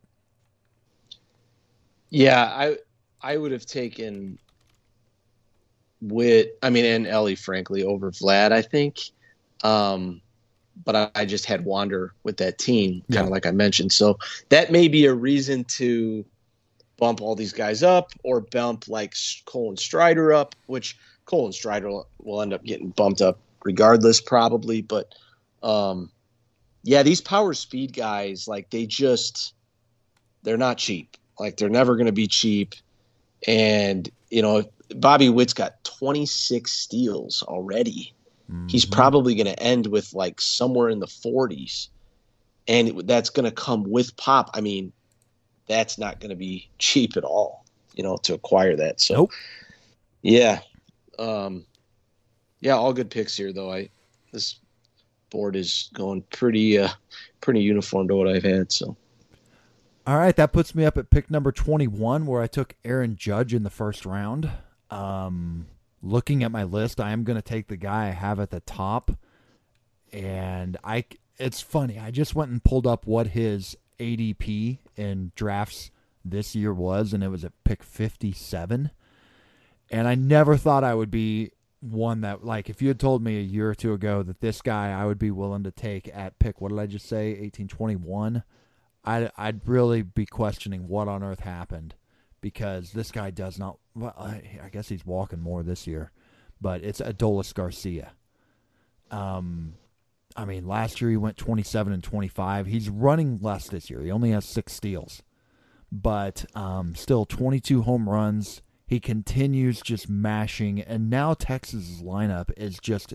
[2.10, 2.78] Yeah, I
[3.22, 4.40] I would have taken
[6.02, 8.52] Witt, I mean, and Elly, frankly, over Vlad.
[8.52, 9.00] I think,
[9.64, 10.22] um,
[10.84, 13.24] but I, I just had Wander with that team, kind Yeah.
[13.26, 13.92] of like I mentioned.
[13.92, 16.26] So that may be a reason to
[16.98, 19.14] bump all these guys up, or bump like
[19.46, 24.22] Cole and Strider up, which Cole and Strider will- end up getting bumped up regardless,
[24.22, 24.82] probably.
[24.82, 25.14] But
[25.64, 26.12] um,
[26.84, 29.54] yeah, these power speed guys, like they just
[30.44, 31.18] they're not cheap.
[31.40, 32.76] Like they're never going to be cheap.
[33.48, 34.64] And you know,
[34.96, 38.14] Bobby Witt's got 26 steals already.
[38.68, 38.92] He's Mhm.
[38.92, 41.88] probably going to end with like somewhere in the 40s,
[42.68, 44.52] and that's going to come with pop.
[44.54, 44.94] I mean,
[45.68, 47.66] that's not going to be cheap at all.
[47.96, 49.00] You know, to acquire that.
[49.00, 49.32] So, Nope.
[50.22, 50.60] yeah,
[51.18, 51.66] um,
[52.60, 53.72] yeah, all good picks here though.
[53.72, 53.90] I
[54.34, 54.60] this
[55.30, 56.90] board is going pretty uh
[57.42, 58.72] pretty uniform to what I've had.
[58.72, 58.98] So.
[60.08, 63.54] All right, that puts me up at pick number 21 where I took Aaron Judge
[63.54, 64.52] in the first round.
[64.92, 65.68] Um
[66.02, 68.60] looking at my list, I am going to take the guy I have at the
[68.60, 69.12] top.
[70.14, 71.06] And I
[71.38, 72.00] it's funny.
[72.00, 75.92] I just went and pulled up what his ADP in drafts
[76.24, 78.92] this year was and it was at pick 57.
[79.92, 83.38] And I never thought I would be one that like if you had told me
[83.38, 86.40] a year or two ago that this guy I would be willing to take at
[86.40, 88.44] pick what did I just say 1821
[89.06, 91.94] I'd, I'd really be questioning what on earth happened
[92.42, 93.78] because this guy does not.
[93.94, 96.12] Well, I, I guess he's walking more this year,
[96.60, 98.12] but it's Adolis Garcia.
[99.12, 99.76] Um,
[100.36, 102.68] I mean, last year he went 27 and 25.
[102.68, 104.02] He's running less this year.
[104.02, 105.24] He only has six steals,
[105.92, 108.62] but um, still 22 home runs.
[108.86, 113.14] He continues just mashing, and now Texas's lineup is just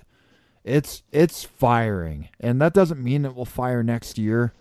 [0.65, 4.53] it's it's firing, and that doesn't mean it will fire next year,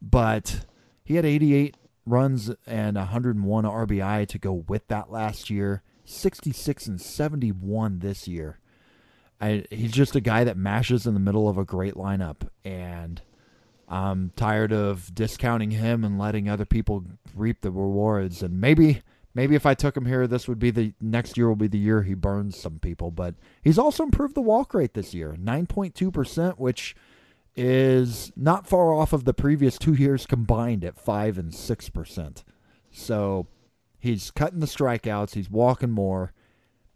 [0.00, 0.64] but
[1.04, 5.82] he had 88 runs and 101 RBI to go with that last year.
[6.06, 8.58] 66 and 71 this year.
[9.40, 13.20] I, he's just a guy that mashes in the middle of a great lineup, and
[13.88, 18.42] I'm tired of discounting him and letting other people reap the rewards.
[18.42, 19.02] And maybe,
[19.34, 21.78] maybe if I took him here, this would be the next year will be the
[21.78, 23.10] year he burns some people.
[23.10, 26.96] But he's also improved the walk rate this year, 9.2 percent, which
[27.56, 32.44] is not far off of the previous two years combined at five and six percent.
[32.90, 33.46] So
[33.98, 35.34] he's cutting the strikeouts.
[35.34, 36.32] He's walking more,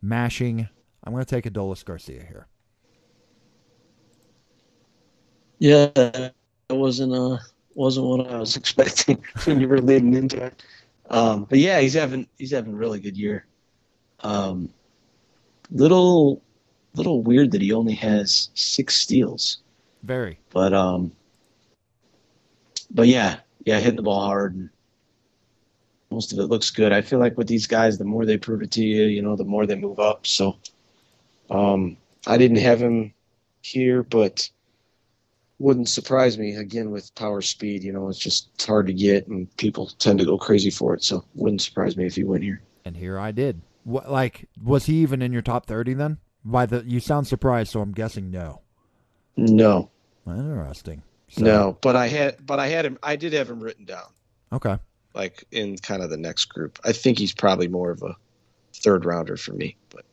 [0.01, 0.69] mashing.
[1.09, 2.47] I'm going to take Adolis Garcia here.
[5.59, 6.35] Yeah, that
[6.69, 7.39] wasn't uh
[7.75, 10.63] wasn't what I was expecting when you were leading into it.
[11.09, 13.47] Um, but yeah, he's having he's having a really good year.
[14.21, 14.69] Um,
[15.71, 16.43] little
[16.95, 19.63] little weird that he only has six steals,
[20.03, 20.39] Very.
[20.51, 21.11] but um,
[22.91, 24.69] but yeah, yeah, hitting the ball hard and
[26.11, 26.93] most of it looks good.
[26.93, 29.37] I feel like with these guys, the more they prove it to you, you know,
[29.37, 30.27] the more they move up.
[30.27, 30.59] So,
[31.51, 33.13] um, I didn't have him
[33.63, 34.49] here, but
[35.59, 37.83] wouldn't surprise me again with power speed.
[37.83, 40.95] You know, it's just it's hard to get, and people tend to go crazy for
[40.95, 41.03] it.
[41.03, 42.63] So wouldn't surprise me if he went here.
[42.85, 43.63] And here I did.
[43.85, 46.19] What, like, was he even in your top thirty then?
[46.45, 48.63] By the, you sound surprised, so I'm guessing no.
[49.37, 49.91] No,
[50.27, 51.03] Interesting.
[51.29, 54.07] So, No, but I had but I had him I did have him written down
[54.53, 54.77] Okay.
[55.15, 56.79] like in kind of the next group.
[56.85, 58.17] I think he's probably more of a
[58.75, 60.05] third rounder for me, but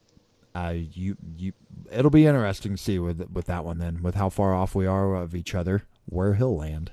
[0.56, 1.52] Uh, you you.
[1.92, 4.88] It'll be interesting to see with with that one then, with how far off we
[4.88, 6.92] are of each other, where he'll land.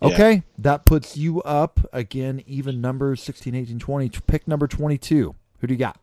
[0.00, 0.08] Yeah.
[0.08, 4.08] Okay, that puts you up again, even numbers 16, 18, 20.
[4.26, 5.34] Pick number 22.
[5.60, 5.98] Who do you got?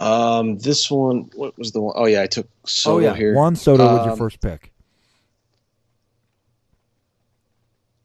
[0.00, 3.14] um this one what was the one oh yeah, I took Soto oh, yeah.
[3.14, 3.34] here.
[3.34, 4.72] Juan Soto was your Um, first pick.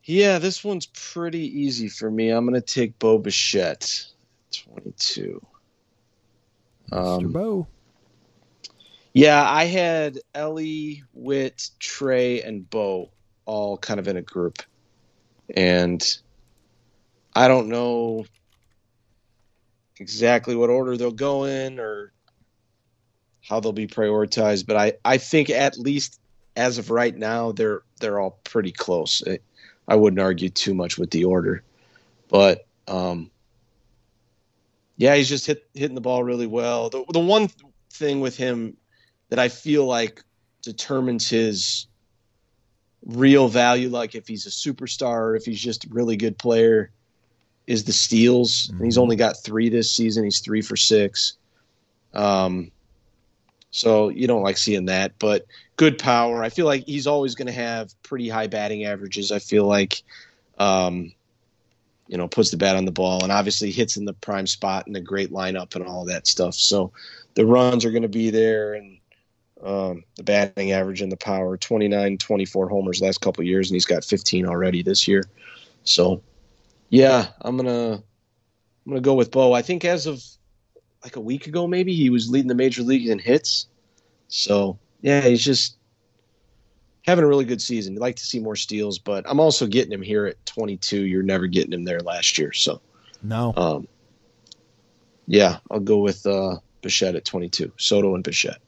[0.04, 2.30] Yeah, this one's pretty easy for me.
[2.30, 4.06] I'm gonna take Bo Bichette,
[4.52, 5.42] 22.
[6.92, 7.18] Mr.
[7.18, 7.68] Um, Bo.
[9.14, 13.12] Yeah, I had Elly, Witt, Trea, and Bo
[13.46, 14.62] all kind of in a group.
[15.56, 16.04] And
[17.34, 18.26] I don't know
[19.98, 22.12] exactly what order they'll go in or
[23.42, 26.20] how they'll be prioritized, but I, I think at least
[26.56, 29.24] as of right now they're they're all pretty close.
[29.28, 29.40] I,
[29.88, 31.64] I wouldn't argue too much with the order.
[32.30, 33.30] But um
[34.98, 36.90] yeah, he's just hit hitting the ball really well.
[36.90, 37.50] The the one
[37.94, 38.78] thing with him
[39.30, 40.24] that I feel like
[40.62, 41.88] determines his
[43.06, 46.92] real value, like if he's a superstar or if he's just a really good player,
[47.68, 48.70] is the steals.
[48.70, 49.02] And he's Mhm.
[49.02, 50.24] only got three this season.
[50.24, 51.34] He's three for six.
[52.14, 52.72] Um,
[53.72, 56.44] so you don't like seeing that, but good power.
[56.44, 59.32] I feel like he's always going to have pretty high batting averages.
[59.32, 60.02] I feel like,
[60.58, 61.12] um,
[62.08, 64.88] you know, puts the bat on the ball and obviously hits in the prime spot
[64.88, 66.54] and a great lineup and all that stuff.
[66.54, 66.92] So
[67.34, 68.98] the runs are going to be there and
[69.64, 73.86] um, the batting average and the power 29 24 homers last couple years and he's
[73.86, 75.24] got 15 already this year.
[75.84, 76.22] So
[76.90, 78.02] yeah i'm gonna i'm
[78.88, 79.54] gonna go with bo.
[79.54, 80.24] I think as of
[81.04, 83.68] like a week ago maybe he was leading the major leagues in hits.
[84.28, 85.78] So yeah he's just
[87.06, 89.92] having a really good season you'd like to see more steals but i'm also getting
[89.92, 92.82] him here at 22 you're never getting him there last year so
[93.24, 93.54] No.
[93.56, 93.88] um
[95.28, 98.60] yeah i'll go with uh bichette at 22 soto and bichette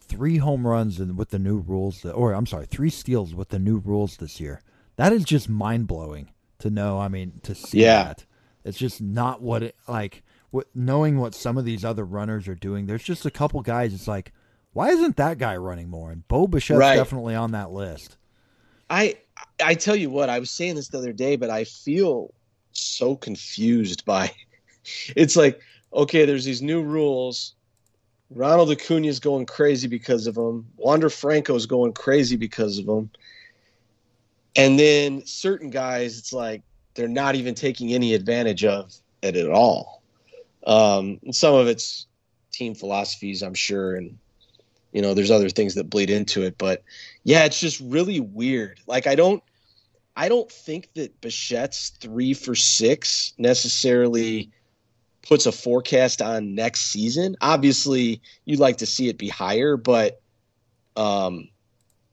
[0.00, 3.58] three home runs and with the new rules, or I'm sorry, three steals with the
[3.58, 4.60] new rules this year.
[4.96, 6.98] That is just mind blowing to know.
[7.00, 8.04] I mean, to see Yeah.
[8.04, 8.26] that.
[8.62, 10.22] It's just not what it like.
[10.50, 12.84] What knowing what some of these other runners are doing.
[12.84, 13.94] There's just a couple guys.
[13.94, 14.32] It's like,
[14.72, 16.10] why isn't that guy running more?
[16.10, 16.96] And Bo Bichette's Right.
[16.96, 18.16] definitely on that list.
[18.90, 19.16] I
[19.62, 22.32] I tell you what, I was saying this the other day, but I feel
[22.72, 24.30] so confused by
[25.16, 25.60] it's like,
[25.92, 27.54] okay, there's these new rules.
[28.30, 30.66] Ronald Acuna's going crazy because of them.
[30.76, 33.10] Wander Franco's going crazy because of them.
[34.56, 36.62] And then certain guys, it's like
[36.94, 40.02] they're not even taking any advantage of it at all.
[40.66, 42.06] Um, and some of it's
[42.52, 44.18] team philosophies, I'm sure, and
[44.92, 46.58] you know, there's other things that bleed into it.
[46.58, 46.82] But
[47.24, 48.80] yeah, it's just really weird.
[48.86, 49.42] Like I don't,
[50.16, 54.50] I don't think that Bichette's three for six necessarily
[55.22, 57.36] puts a forecast on next season.
[57.40, 60.20] Obviously, you'd like to see it be higher, but
[60.96, 61.48] um,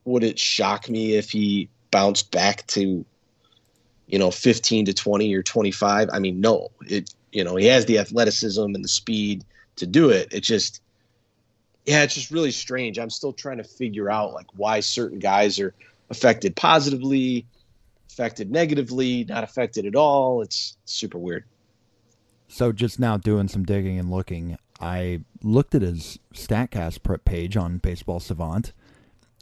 [0.05, 3.05] would it shock me if he bounced back to,
[4.07, 6.09] you know, 15 to 20 or 25?
[6.13, 6.69] I mean, no.
[6.87, 9.43] It, you know, he has the athleticism and the speed
[9.75, 10.29] to do it.
[10.31, 10.81] It just,
[11.89, 12.99] yeah, it's just really strange.
[12.99, 15.73] I'm still trying to figure out like why certain guys are
[16.11, 17.47] affected positively,
[18.11, 20.43] affected negatively, not affected at all.
[20.43, 21.45] It's super weird.
[22.47, 27.57] So just now doing some digging and looking, I looked at his Statcast prep page
[27.57, 28.71] on Baseball Savant.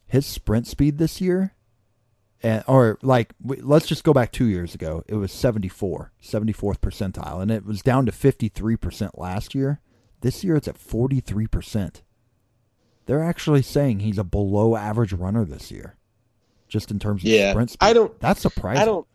[0.07, 1.53] His sprint speed this year,
[2.41, 5.03] and, or like let's just go back two years ago.
[5.07, 9.81] It was 74, 74th percentile, and it was down to 53% last year.
[10.21, 12.03] This year it's at 43%.
[13.07, 15.95] They're actually saying he's a below average runner this year,
[16.67, 17.85] just in terms of Yeah, sprint speed.
[17.87, 18.81] I don't- That's surprising.
[18.81, 19.07] I don't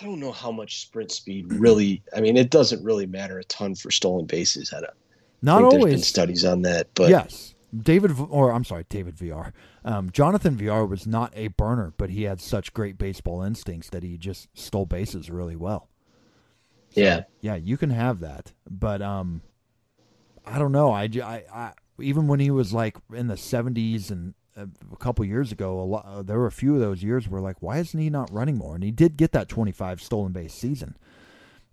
[0.00, 3.44] I don't know how much sprint speed really I mean it doesn't really matter a
[3.44, 4.72] ton for stolen bases.
[4.72, 4.90] I don't
[5.40, 6.06] Not there's been always.
[6.06, 9.52] studies on that, but yes, David, or I'm sorry, David VR.
[9.84, 14.02] Um, Jonathan VR was not a burner, but he had such great baseball instincts that
[14.02, 15.88] he just stole bases really well.
[16.92, 17.22] yeah.
[17.40, 19.42] Yeah, you can have that, but um,
[20.44, 20.90] I don't know.
[20.92, 25.24] I, I- I- even when he was like in the 70s and uh, a couple
[25.24, 27.78] years ago, a lot, uh, there were a few of those years where like, why
[27.78, 28.74] isn't he not running more?
[28.74, 30.96] And he did get that 25 stolen base season.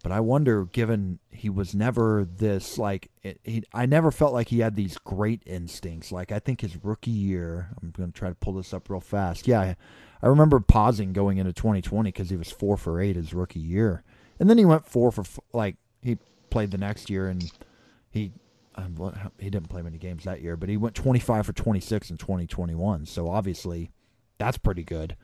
[0.03, 4.49] But I wonder, given he was never this like, it, he, I never felt like
[4.49, 6.11] he had these great instincts.
[6.11, 8.99] Like I think his rookie year, I'm going to try to pull this up real
[8.99, 9.47] fast.
[9.47, 9.75] Yeah, I,
[10.21, 14.03] I remember pausing going into 2020 because he was four for eight his rookie year,
[14.39, 15.23] and then he went four for
[15.53, 16.19] like he
[16.51, 17.51] played the next year and
[18.11, 18.31] he
[18.75, 22.17] Um, he didn't play many games that year, but he went 25 for 26 in
[22.17, 23.05] 2021.
[23.05, 23.91] So obviously,
[24.37, 25.15] that's pretty good.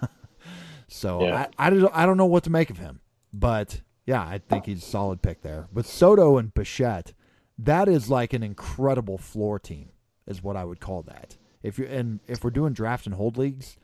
[0.88, 1.46] so yeah.
[1.58, 3.00] I, I, don't, I don't know what to make of him,
[3.32, 5.68] but yeah, I think he's a solid pick there.
[5.72, 7.12] With Soto and Bichette,
[7.58, 9.90] that is like an incredible floor team,
[10.26, 11.36] is what I would call that.
[11.62, 13.76] If you're and if we're doing draft and hold leagues,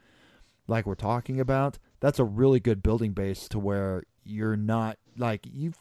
[0.66, 5.46] like we're talking about, that's a really good building base to where you're not like
[5.52, 5.78] you've.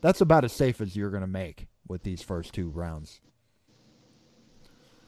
[0.00, 3.20] That's about as safe as you're going to make with these first two rounds.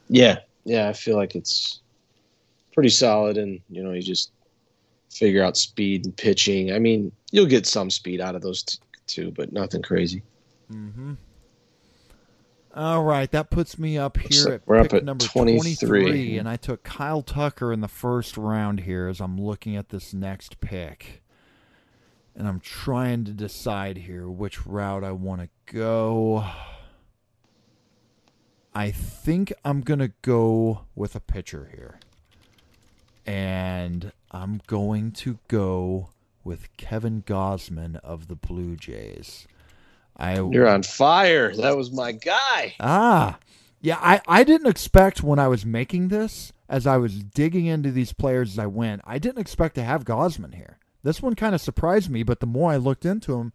[0.08, 1.80] Yeah, yeah, I feel like it's
[2.74, 4.32] pretty solid, and you know, you just
[5.10, 6.72] figure out speed and pitching.
[6.72, 10.22] I mean, you'll get some speed out of those t- two, but nothing crazy.
[10.72, 11.14] Mm-hmm.
[12.74, 15.68] All right, that puts me up here at we're up at number 23.
[16.02, 19.88] 23, and I took Kyle Tucker in the first round here as I'm looking at
[19.88, 21.22] this next pick.
[22.38, 26.46] And I'm trying to decide here which route I want to go.
[28.72, 31.98] I think I'm going to go with a pitcher here.
[33.26, 36.10] And I'm going to go
[36.44, 39.48] with Kevin Gausman of the Blue Jays.
[40.16, 41.52] I You're on fire.
[41.56, 42.76] That was my guy.
[42.78, 43.38] Ah.
[43.80, 47.90] Yeah, I, I didn't expect when I was making this, as I was digging into
[47.90, 50.78] these players as I went, I didn't expect to have Gausman here.
[51.02, 53.52] This one kind of surprised me, but the more I looked into him,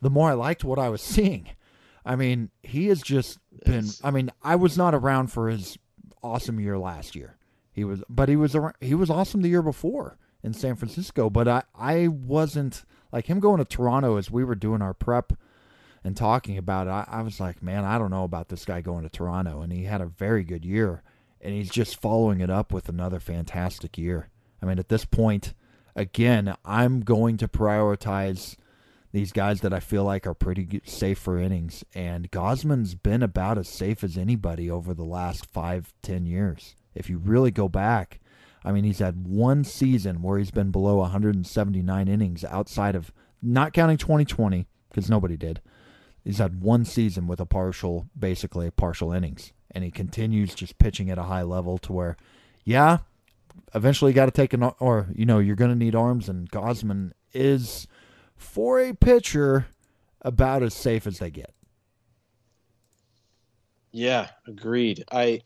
[0.00, 1.48] the more I liked what I was seeing.
[2.04, 3.86] I mean, he has just been.
[4.02, 5.78] I mean, I was not around for his
[6.22, 7.36] awesome year last year.
[7.72, 11.30] He was, but he was he was awesome the year before in San Francisco.
[11.30, 15.32] But I I wasn't like him going to Toronto as we were doing our prep
[16.04, 16.90] and talking about it.
[16.90, 19.72] I, I was like, man, I don't know about this guy going to Toronto, and
[19.72, 21.02] he had a very good year,
[21.40, 24.28] and he's just following it up with another fantastic year.
[24.62, 25.54] I mean, at this point
[25.98, 28.56] again, I'm going to prioritize
[29.12, 31.84] these guys that I feel like are pretty safe for innings.
[31.94, 36.76] And Gausman's been about as safe as anybody over the last five, ten years.
[36.94, 38.20] If you really go back,
[38.64, 43.72] I mean, he's had one season where he's been below 179 innings outside of not
[43.72, 45.60] counting 2020 because nobody did.
[46.24, 50.78] He's had one season with a partial, basically a partial innings, and he continues just
[50.78, 52.16] pitching at a high level to where,
[52.64, 52.98] yeah,
[53.74, 57.12] eventually got to take an or you know you're going to need arms, and Gausman
[57.32, 57.86] is
[58.36, 59.66] for a pitcher
[60.22, 61.54] about as safe as they get.
[63.92, 65.04] Yeah, agreed.
[65.10, 65.40] I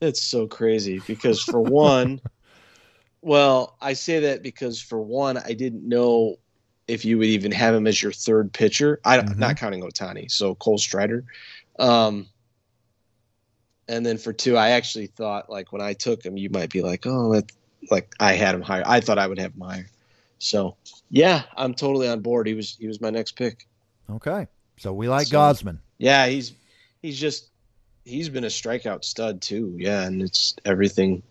[0.00, 2.20] it's so crazy because for one,
[3.22, 6.36] well, I say that because for one, I didn't know
[6.88, 9.00] if you would even have him as your third pitcher.
[9.04, 9.38] I mm-hmm.
[9.38, 11.24] not counting Ohtani, so Cole Strider.
[11.78, 12.28] Um,
[13.92, 16.80] and then for two, I actually thought like when I took him, you might be
[16.80, 17.52] like, oh, that,
[17.90, 18.82] like I had him higher.
[18.86, 19.86] I thought I would have him higher.
[20.38, 20.76] So
[21.10, 22.46] yeah, I'm totally on board.
[22.46, 23.66] He was he was my next pick.
[24.10, 25.78] Okay, so we like so, Gausman.
[25.98, 26.52] Yeah, he's
[27.02, 27.50] he's just
[28.04, 29.76] he's been a strikeout stud too.
[29.78, 31.22] Yeah, and it's everything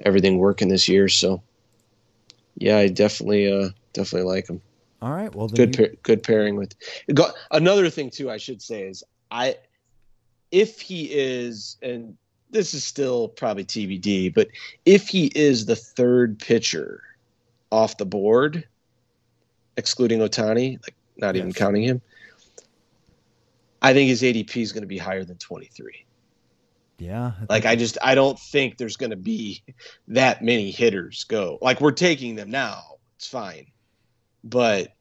[0.00, 1.08] everything working this year.
[1.08, 1.42] So
[2.56, 4.62] yeah, I definitely uh definitely like him.
[5.02, 5.96] All right, well, good you...
[6.02, 6.74] good pairing with.
[7.50, 9.56] Another thing too, I should say is I
[10.50, 12.16] if he is, and
[12.50, 14.48] this is still probably TBD, but
[14.84, 17.02] if he is the third pitcher
[17.70, 18.66] off the board,
[19.76, 21.42] excluding Ohtani, like not yes.
[21.42, 22.00] even counting him,
[23.82, 26.06] I think his ADP is going to be higher than 23.
[26.98, 27.32] Yeah.
[27.38, 29.62] I like I just I don't think there's going to be
[30.08, 31.58] that many hitters go.
[31.60, 32.80] Like we're taking them now.
[33.16, 33.66] It's fine.
[34.42, 34.94] But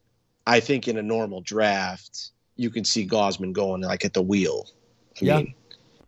[0.46, 4.68] I think in a normal draft, you can see Gausman going like at the wheel.
[5.22, 5.38] I yeah.
[5.38, 5.54] mean,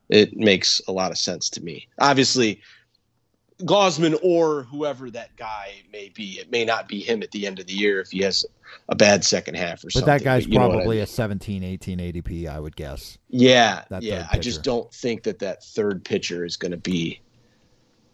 [0.09, 1.87] it makes a lot of sense to me.
[1.99, 2.61] Obviously,
[3.61, 7.59] Gausman or whoever that guy may be, it may not be him at the end
[7.59, 8.45] of the year if he has
[8.89, 10.05] a bad second half or but something.
[10.05, 11.03] But that guy's but probably I mean.
[11.03, 13.17] a 17, 18 ADP, I would guess.
[13.29, 14.27] Yeah, yeah.
[14.31, 17.19] I just don't think that that third pitcher is going to be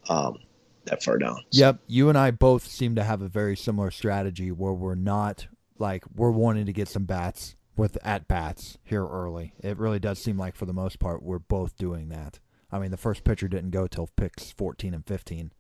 [0.10, 0.38] um,
[0.86, 1.38] that far down.
[1.52, 1.66] So.
[1.66, 5.48] Yep, you and I both seem to have a very similar strategy where we're not
[5.78, 9.54] like we're wanting to get some bats with at bats here early.
[9.60, 12.40] It really does seem like for the most part we're both doing that.
[12.72, 15.52] I mean, the first pitcher didn't go till picks 14 and 15.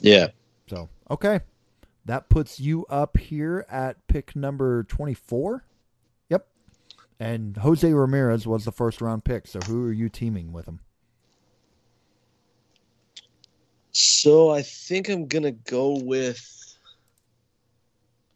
[0.00, 0.28] Yeah.
[0.68, 1.40] So, okay.
[2.04, 5.64] That puts you up here at pick number 24.
[6.30, 6.46] Yep.
[7.20, 9.46] And Jose Ramirez was the first round pick.
[9.46, 10.80] So, who are you teaming with him?
[13.92, 16.78] So, I think I'm going to go with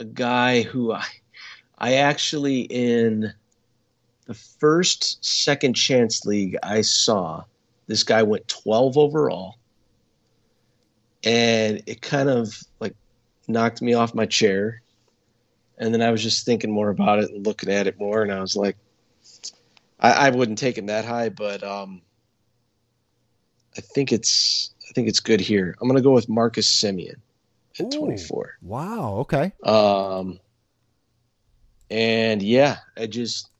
[0.01, 1.07] a guy who I
[1.83, 3.35] I actually in
[4.27, 7.43] the first second chance league I saw
[7.89, 9.57] this guy went 12 overall
[11.25, 12.95] and it kind of like
[13.49, 14.81] knocked me off my chair
[15.77, 18.33] and then I was just thinking more about it and looking at it more and
[18.33, 18.77] I was like
[19.99, 22.01] I, I wouldn't take him that high but um
[23.77, 25.75] I think it's I think it's good here.
[25.81, 27.17] I'm gonna go with Marcus Semien
[27.81, 27.99] at Ooh.
[27.99, 28.59] 24.
[28.61, 29.15] Wow.
[29.21, 29.53] Okay.
[29.65, 30.39] Um,
[31.93, 33.51] and yeah, I just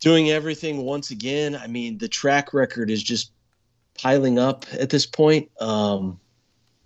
[0.00, 1.54] doing everything once again.
[1.54, 3.30] I mean, the track record is just
[3.98, 5.50] piling up at this point.
[5.60, 6.18] Um,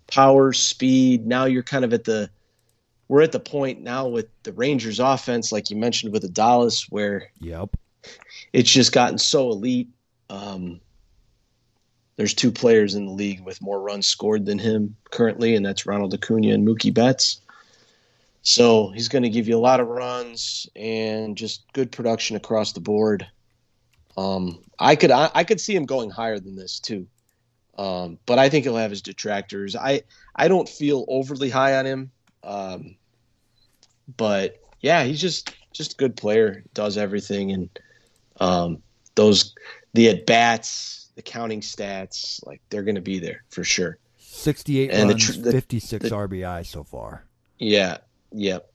[0.07, 1.25] power, speed.
[1.25, 2.29] Now you're kind of at the
[3.07, 7.29] we're at the point now with the Rangers offense, like you mentioned with Adolis, where
[7.39, 7.75] Yep.
[8.51, 9.89] it's just gotten so elite.
[10.29, 10.81] Um,
[12.17, 15.85] there's two players in the league with more runs scored than him currently, and that's
[15.85, 17.39] Ronald Acuna and Mookie Betts.
[18.41, 22.73] So he's going to give you a lot of runs and just good production across
[22.73, 23.27] the board.
[24.17, 27.07] Um, I could I, I could see him going higher than this too,
[27.77, 29.75] um, but I think he'll have his detractors.
[29.75, 30.01] I
[30.35, 32.11] I don't feel overly high on him,
[32.43, 32.95] um,
[34.17, 36.63] but yeah, he's just just a good player.
[36.73, 37.69] Does everything and
[38.39, 38.81] um,
[39.15, 39.55] those
[39.93, 43.97] the at bats, the counting stats, like they're going to be there for sure.
[44.17, 47.25] 68 And runs, tr- 56 RBI so far.
[47.59, 47.97] Yeah,
[48.31, 48.67] yep.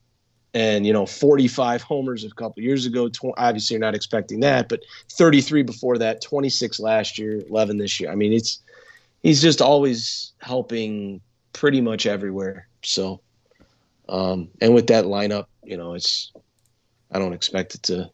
[0.54, 3.08] And you know, 45 homers a couple years ago.
[3.08, 4.80] Tw- obviously, you're not expecting that, but
[5.12, 8.10] 33 before that, 26 last year, 11 this year.
[8.10, 8.60] I mean, it's
[9.22, 11.20] he's just always helping
[11.52, 12.68] pretty much everywhere.
[12.82, 13.20] So,
[14.08, 16.32] um, and with that lineup, you know, it's
[17.10, 18.10] I don't expect it to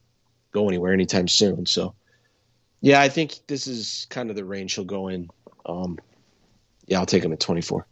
[0.52, 1.66] go anywhere anytime soon.
[1.66, 1.94] So,
[2.80, 5.28] yeah, I think this is kind of the range he'll go in.
[5.66, 5.98] Um,
[6.86, 7.86] yeah, I'll take him at 24.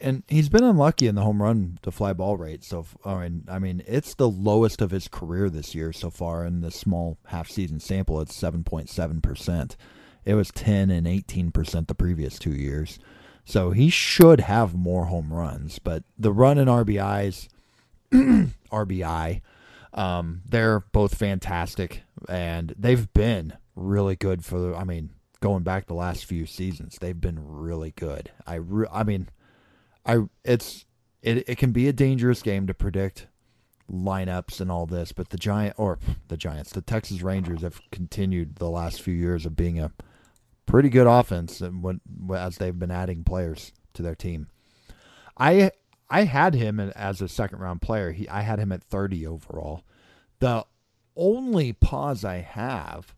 [0.00, 2.64] And he's been unlucky in the home run to fly ball rate.
[2.64, 6.44] So, I mean, I mean, it's the lowest of his career this year so far
[6.44, 8.20] in this small half season sample.
[8.20, 9.76] It's 7.7%.
[10.24, 12.98] It was 10 and 18% the previous two years.
[13.44, 17.48] So he should have more home runs, but the run and RBIs,
[18.12, 19.40] RBI,
[19.92, 24.74] um, they're both fantastic, and they've been really good for.
[24.76, 28.30] I mean, going back the last few seasons, they've been really good.
[28.46, 29.28] I, re- I mean,
[30.04, 30.84] I it's
[31.22, 33.26] it it can be a dangerous game to predict
[33.90, 35.98] lineups and all this, but the giant or
[36.28, 39.92] the Giants, the Texas Rangers have continued the last few years of being a
[40.64, 42.00] pretty good offense and when
[42.34, 44.48] as they've been adding players to their team.
[45.36, 45.72] I
[46.08, 48.12] I had him as a second round player.
[48.12, 49.84] He I had him at 30 overall.
[50.38, 50.64] The
[51.16, 53.14] only pause I have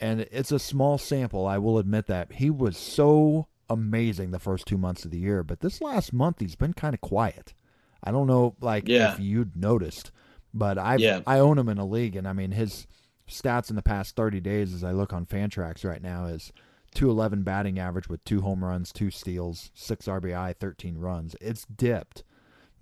[0.00, 2.32] and it's a small sample, I will admit that.
[2.32, 6.40] He was so amazing the first 2 months of the year, but this last month
[6.40, 7.54] he's been kind of quiet.
[8.02, 9.14] I don't know like Yeah.
[9.14, 10.10] if you'd noticed,
[10.52, 11.20] but I Yeah.
[11.26, 12.86] I own him in a league and I mean his
[13.28, 16.52] stats in the past 30 days as I look on Fantrax right now is
[16.94, 21.36] 211 batting average with two home runs, two steals, 6 RBI, 13 runs.
[21.40, 22.24] It's dipped.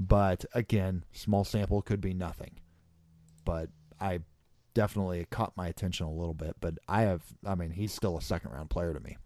[0.00, 2.60] But again, small sample could be nothing.
[3.44, 3.68] But
[4.00, 4.20] I
[4.72, 8.22] definitely caught my attention a little bit, but I have I mean, he's still a
[8.22, 9.18] second round player to me.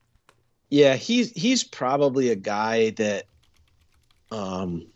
[0.73, 3.25] Yeah, he's he's probably a guy that
[4.31, 4.87] um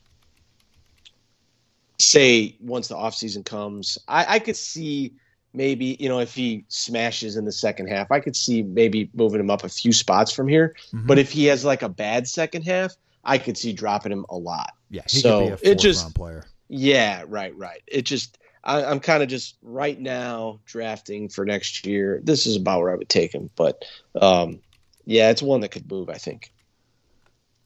[1.98, 5.12] say once the offseason comes, I, I could see
[5.52, 9.38] maybe, you know, if he smashes in the second half, I could see maybe moving
[9.38, 10.74] him up a few spots from here.
[10.94, 11.06] Mhm.
[11.06, 14.36] But if he has like a bad second half, I could see dropping him a
[14.36, 14.72] lot.
[14.88, 16.44] yeah, he so could be a it just- round player.
[16.68, 17.82] Yeah, right, right.
[17.86, 22.20] It just I, I'm kind of just right now drafting for next year.
[22.24, 23.84] This is about where I would take him, but
[24.20, 24.58] um,
[25.06, 26.10] yeah, it's one that could move.
[26.10, 26.52] I think.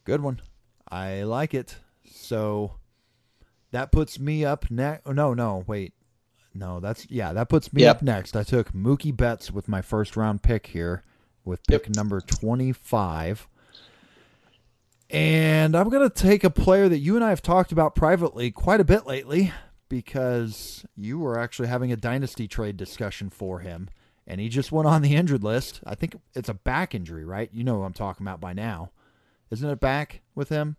[0.05, 0.41] Good one.
[0.89, 1.77] I like it.
[2.11, 2.75] So
[3.73, 5.03] that puts me up next.
[5.07, 5.93] Oh, no, no, wait.
[6.55, 7.97] No, that's yeah, that puts me Yep.
[7.97, 8.37] up next.
[8.37, 11.05] I took Mookie Betts with my first round pick here
[11.45, 11.97] with pick Yep.
[11.97, 13.47] number 25.
[15.11, 18.51] And I'm going to take a player that you and I have talked about privately
[18.51, 19.53] quite a bit lately
[19.89, 23.89] because you were actually having a dynasty trade discussion for him
[24.31, 25.81] and he just went on the injured list.
[25.85, 27.51] I think it's a back injury, right?
[27.53, 28.93] You know who I'm talking about by now.
[29.51, 30.77] Isn't it back with him?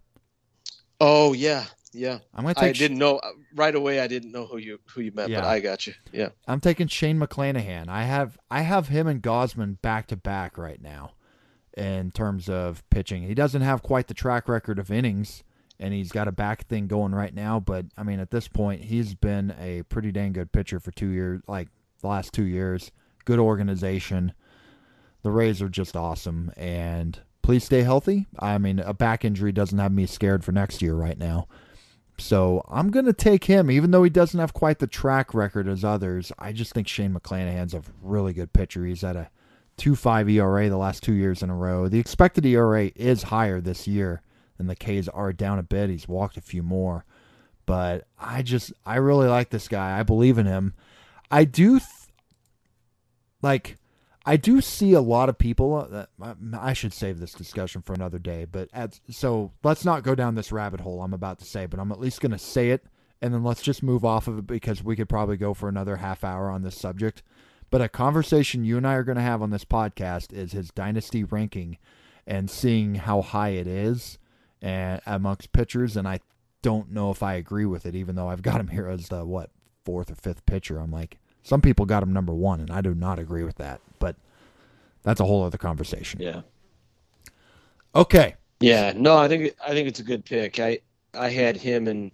[1.02, 2.20] Oh yeah, yeah.
[2.34, 3.20] I'm to take I didn't know
[3.54, 4.00] right away.
[4.00, 5.42] I didn't know who you who you meant, Yeah.
[5.42, 5.94] but I got you.
[6.14, 6.30] Yeah.
[6.48, 7.90] I'm taking Shane McClanahan.
[7.90, 11.12] I have I have him and Gausman back to back right now
[11.76, 13.24] in terms of pitching.
[13.24, 15.44] He doesn't have quite the track record of innings
[15.78, 18.86] and he's got a back thing going right now, but I mean at this point
[18.86, 21.68] he's been a pretty dang good pitcher for 2 years, like
[22.00, 22.94] the last 2 years.
[23.26, 24.34] Good organization.
[25.24, 28.28] The Rays are just awesome and please stay healthy.
[28.40, 31.48] I mean a back injury doesn't have me scared for next year right now.
[32.18, 35.68] So I'm going to take him, even though he doesn't have quite the track record
[35.68, 36.32] as others.
[36.38, 38.86] I just think Shane McClanahan's a really good pitcher.
[38.86, 39.30] He's at a
[39.78, 41.88] 2.5 ERA the last two years in a row.
[41.88, 44.22] The expected ERA is higher this year,
[44.60, 45.90] and the K's are down a bit.
[45.90, 47.06] He's walked a few more,
[47.66, 50.00] but I just I really like this guy.
[50.00, 50.74] I believe in him.
[51.32, 51.80] I do
[53.42, 53.78] like
[54.26, 55.76] I do see a lot of people.
[55.76, 58.46] Uh, that, uh, I should save this discussion for another day.
[58.46, 61.66] But at, so let's not go down this rabbit hole I'm about to say.
[61.66, 62.86] But I'm at least going to say it,
[63.22, 65.98] and then let's just move off of it because we could probably go for another
[65.98, 67.24] half hour on this subject.
[67.70, 70.72] But a conversation you and I are going to have on this podcast is his
[70.72, 71.78] dynasty ranking
[72.28, 74.20] and seeing how high it is
[74.62, 75.96] and amongst pitchers.
[75.96, 76.20] And I
[76.62, 79.26] don't know if I agree with it, even though I've got him here as the
[79.26, 79.52] what
[79.86, 80.80] fourth or fifth pitcher.
[80.80, 83.82] I'm like, some people got him number one, and I do not agree with that.
[84.00, 84.16] But
[85.04, 86.22] that's a whole other conversation.
[86.22, 86.42] Yeah.
[87.96, 88.36] Okay.
[88.60, 88.94] Yeah.
[88.96, 90.60] No, I think I think it's a good pick.
[90.60, 90.80] I
[91.14, 92.12] I had him and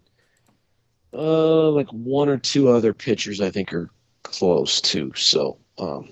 [1.13, 3.89] uh like one or two other pitchers I think are
[4.23, 5.13] close too.
[5.15, 6.09] So um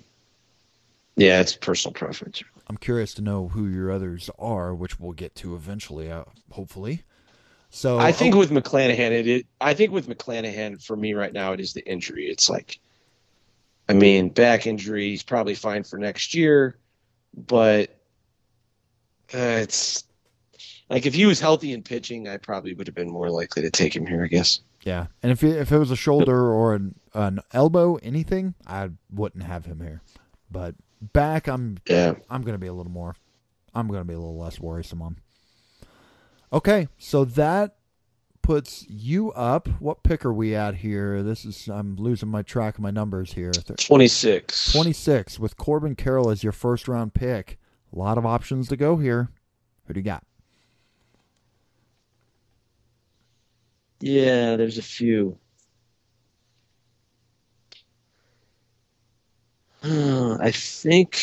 [1.16, 2.44] yeah, it's personal preference.
[2.68, 7.04] I'm curious to know who your others are, which we'll get to eventually, uh, hopefully.
[7.70, 11.34] So I think oh, with McClanahan, it, it I think with McClanahan for me right
[11.34, 12.26] now, it is the injury.
[12.26, 12.80] It's like
[13.88, 16.78] I mean, back injury, he's probably fine for next year,
[17.36, 17.90] but
[19.34, 20.04] uh, it's
[20.90, 23.70] like if he was healthy and pitching, I probably would have been more likely to
[23.70, 24.62] take him here, I guess.
[24.84, 28.90] Yeah, and if it, if it was a shoulder or an, an elbow, anything, I
[29.12, 30.02] wouldn't have him here.
[30.50, 33.16] But back, I'm yeah, I'm gonna be a little more,
[33.74, 35.18] I'm gonna be a little less worrisome on.
[36.54, 37.76] Okay, so that
[38.46, 39.68] puts you up.
[39.80, 41.24] What pick are we at here?
[41.24, 43.52] This is I'm losing my track of my numbers here.
[43.52, 44.72] 26.
[44.72, 47.58] 26 with Corbin Carroll as your first round pick.
[47.92, 49.30] A lot of options to go here.
[49.88, 50.24] Who do you got?
[54.00, 55.40] Yeah, there's a few.
[59.84, 61.20] I think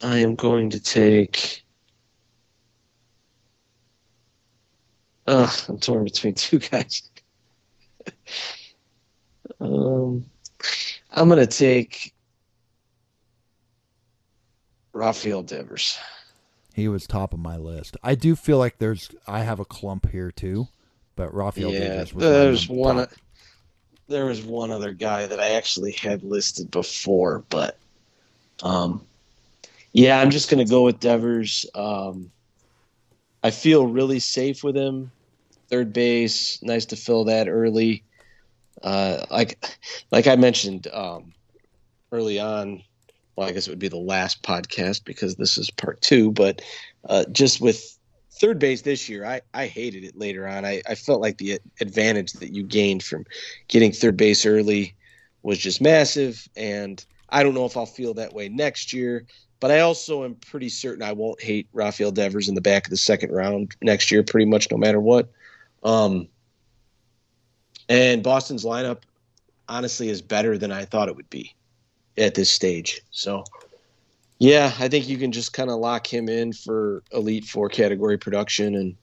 [0.00, 1.61] I am going to take
[5.26, 7.02] Uh, I'm torn between two guys.
[9.60, 10.24] um,
[11.10, 12.12] I'm gonna take
[14.92, 15.98] Rafael Devers.
[16.74, 17.96] He was top of my list.
[18.02, 20.68] I do feel like there's I have a clump here too,
[21.16, 22.96] but Rafael yeah, Devers was there's one.
[22.96, 23.10] Top.
[24.08, 27.78] There was one other guy that I actually had listed before, but
[28.62, 29.02] um,
[29.92, 31.66] yeah, I'm just gonna go with Devers.
[31.74, 32.30] Um,
[33.42, 35.10] I feel really safe with him.
[35.68, 38.04] Third base, nice to fill that early.
[38.82, 39.78] Uh, like,
[40.10, 41.32] like I mentioned um,
[42.10, 42.82] early on.
[43.36, 46.30] Well, I guess it would be the last podcast because this is part two.
[46.30, 46.62] But
[47.08, 47.98] uh, just with
[48.30, 50.64] third base this year, I, I hated it later on.
[50.64, 53.24] I, I felt like the advantage that you gained from
[53.68, 54.94] getting third base early
[55.42, 56.46] was just massive.
[56.56, 59.26] And I don't know if I'll feel that way next year.
[59.62, 62.90] But I also am pretty certain I won't hate Rafael Devers in the back of
[62.90, 65.30] the second round next year, pretty much no matter what.
[65.84, 66.26] Um,
[67.88, 69.02] and Boston's lineup,
[69.68, 71.54] honestly, is better than I thought it would be
[72.18, 73.02] at this stage.
[73.12, 73.44] So,
[74.38, 78.18] yeah, I think you can just kind of lock him in for elite four category
[78.18, 78.96] production and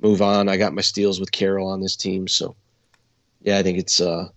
[0.00, 0.46] move on.
[0.46, 2.54] I got my steals with Carroll on this team, so
[3.40, 4.28] yeah, I think it's uh,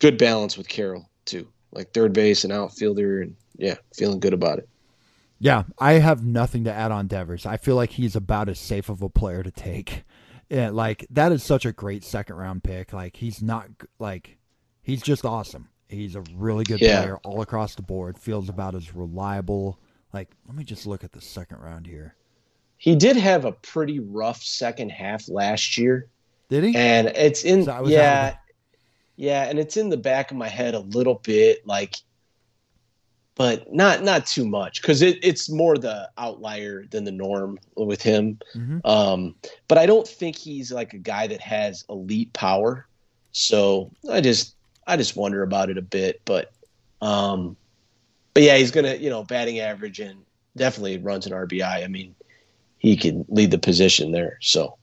[0.00, 4.58] good balance with Carroll too, like third base and outfielder, and yeah, feeling good about
[4.58, 4.68] it.
[5.38, 7.46] Yeah, I have nothing to add on Devers.
[7.46, 10.04] I feel like he's about as safe of a player to take.
[10.50, 12.92] Yeah, like that is such a great second round pick.
[12.92, 14.36] Like he's not like
[14.82, 15.70] he's just awesome.
[15.88, 17.00] He's a really good yeah.
[17.00, 18.18] player all across the board.
[18.18, 19.80] Feels about as reliable.
[20.12, 22.16] Like let me just look at the second round here.
[22.76, 26.10] He did have a pretty rough second half last year.
[26.50, 26.76] Did he?
[26.76, 28.36] And it's in yeah.
[29.16, 31.96] Yeah, and it's in the back of my head a little bit like
[33.34, 38.02] but not not too much because it, it's more the outlier than the norm with
[38.02, 38.38] him.
[38.54, 38.78] Mm-hmm.
[38.84, 39.34] Um,
[39.68, 42.86] but I don't think he's like a guy that has elite power.
[43.32, 44.56] So I just
[44.86, 46.20] I just wonder about it a bit.
[46.24, 46.52] But
[47.00, 47.56] um,
[48.34, 50.24] but yeah, he's gonna you know batting average and
[50.56, 51.84] definitely runs an RBI.
[51.84, 52.14] I mean,
[52.78, 54.38] he can lead the position there.
[54.42, 54.76] So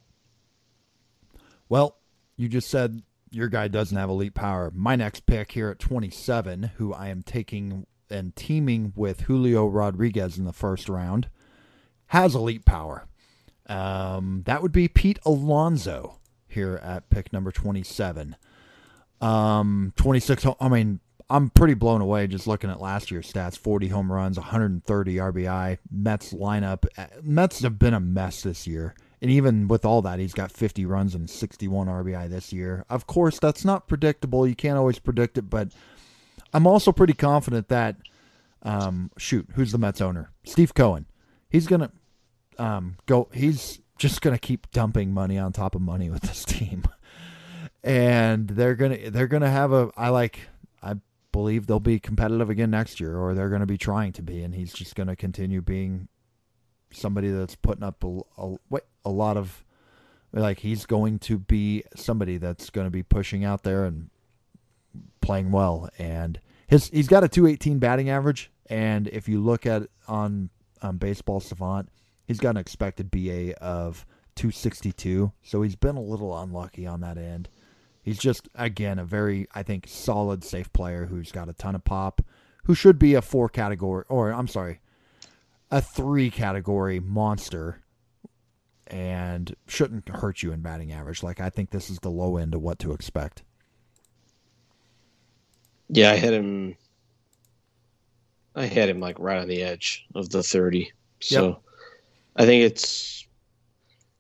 [1.68, 1.98] well,
[2.36, 4.72] you just said your guy doesn't have elite power.
[4.74, 10.38] My next pick here at 27, who I am taking and teaming with Julio Rodriguez
[10.38, 11.30] in the first round
[12.08, 13.06] has elite power.
[13.68, 18.36] Um, that would be Pete Alonso here at pick number 27.
[19.22, 21.00] Um, 26, I mean,
[21.30, 25.78] I'm pretty blown away just looking at last year's stats 40 home runs, 130 RBI.
[25.92, 26.86] Mets lineup.
[26.98, 28.96] Uh, Mets have been a mess this year.
[29.22, 32.86] And even with all that, he's got 50 runs and 61 RBI this year.
[32.90, 34.48] Of course, that's not predictable.
[34.48, 35.70] You can't always predict it, but
[36.54, 37.98] I'm also pretty confident that,
[38.64, 40.32] um, shoot, who's the Mets owner?
[40.44, 41.06] Steve Cohen.
[41.50, 41.92] He's to
[42.64, 46.84] um, go, he's just to keep dumping money on top of money with this team.
[47.84, 50.40] and they're to, they're to have a, I like,
[50.82, 50.96] I
[51.32, 54.56] believe they'll be competitive again next year, or they're to be trying to be, and
[54.56, 56.08] he's just to continue being
[56.92, 58.56] somebody that's putting up a, a,
[59.06, 59.64] a lot of
[60.32, 64.10] like he's going to be somebody that's going to be pushing out there and
[65.22, 69.84] playing well and his he's got a 218 batting average and if you look at
[70.08, 70.50] on
[70.82, 71.90] um, baseball savant
[72.26, 77.18] he's got an expected ba of 262 so he's been a little unlucky on that
[77.18, 77.50] end
[78.02, 81.84] he's just again a very i think solid safe player who's got a ton of
[81.84, 82.22] pop
[82.66, 84.80] who should be a four category or i'm sorry
[85.72, 87.82] a three category monster
[88.88, 91.22] and shouldn't hurt you in batting average.
[91.24, 93.44] Like I think this is the low end of what to expect.
[95.90, 96.76] Yeah, I had him.
[98.56, 100.92] I had him like right on the edge of the thirty.
[101.20, 101.62] So yep.
[102.36, 103.28] I think it's.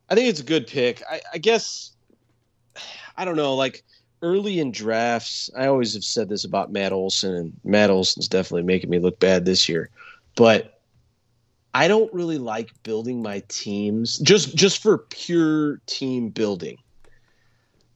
[0.09, 1.03] I think it's a good pick.
[1.09, 1.91] I, I guess.
[3.15, 3.55] I don't know.
[3.55, 3.83] Like
[4.21, 8.63] early in drafts, I always have said this about Matt Olson, and Matt Olson's definitely
[8.63, 9.89] making me look bad this year.
[10.35, 10.81] But
[11.73, 16.77] I don't really like building my teams just just for pure team building.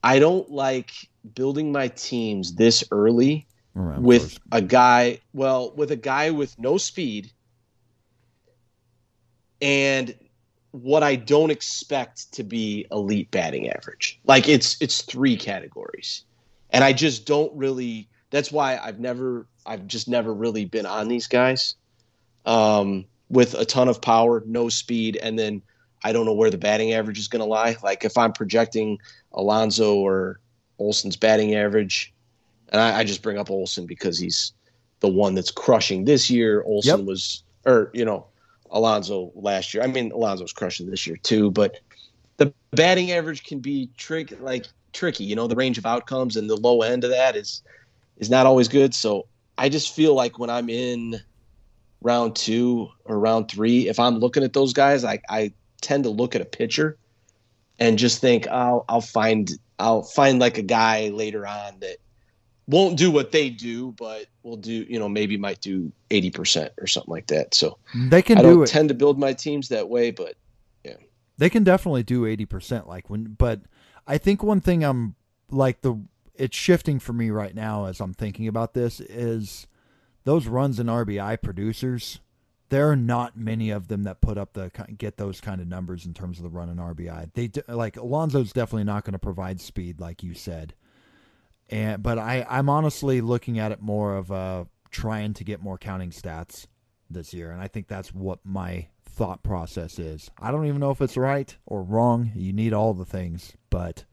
[0.04, 0.92] I don't like
[1.34, 6.78] building my teams this early right, with a guy, well, with a guy with no
[6.78, 7.32] speed
[9.60, 10.14] and
[10.70, 14.20] what I don't expect to be elite batting average.
[14.24, 16.24] Like it's it's three categories.
[16.70, 21.08] And I just don't really that's why I've never I've just never really been on
[21.08, 21.76] these guys.
[22.44, 25.62] Um with a ton of power, no speed, and then
[26.04, 27.76] I don't know where the batting average is going to lie.
[27.82, 28.98] Like if I'm projecting
[29.32, 30.40] Alonso or
[30.78, 32.13] Olson's batting average,
[32.70, 34.52] and I, I, just bring up Olson because he's
[35.00, 36.62] the one that's crushing this year.
[36.64, 37.06] Olson yep.
[37.06, 38.26] was, or you know,
[38.70, 39.82] Alonso last year.
[39.82, 41.80] I mean, Alonso's crushing this year too, but
[42.36, 45.24] the batting average can be trick like tricky.
[45.24, 47.62] You know, the range of outcomes and the low end of that is
[48.16, 48.94] is not always good.
[48.94, 49.26] So
[49.58, 51.20] I just feel like when I'm in
[52.00, 56.10] round two or round three, if I'm looking at those guys, I, I tend to
[56.10, 56.96] look at a pitcher
[57.78, 61.96] and just think I'll I'll find I'll find like a guy later on that
[62.66, 66.72] won't do what they do, but will do you know maybe might do eighty percent
[66.78, 67.54] or something like that.
[67.54, 68.66] So they can I do it.
[68.66, 70.34] Tend to build my teams that way, but
[70.84, 70.96] yeah,
[71.38, 72.88] they can definitely do eighty percent.
[72.88, 73.60] Like when, but
[74.06, 75.14] I think one thing I'm
[75.50, 76.00] like the
[76.34, 79.66] it's shifting for me right now as I'm thinking about this is
[80.24, 82.20] those runs and RBI producers,
[82.70, 86.06] there are not many of them that put up the get those kind of numbers
[86.06, 87.30] in terms of the run and RBI.
[87.34, 90.74] They like Alonso's definitely not going to provide speed like you said.
[91.70, 95.78] And but I I'm honestly looking at it more of uh trying to get more
[95.78, 96.66] counting stats
[97.10, 100.30] this year and I think that's what my thought process is.
[100.38, 102.32] I don't even know if it's right or wrong.
[102.34, 104.04] You need all the things, but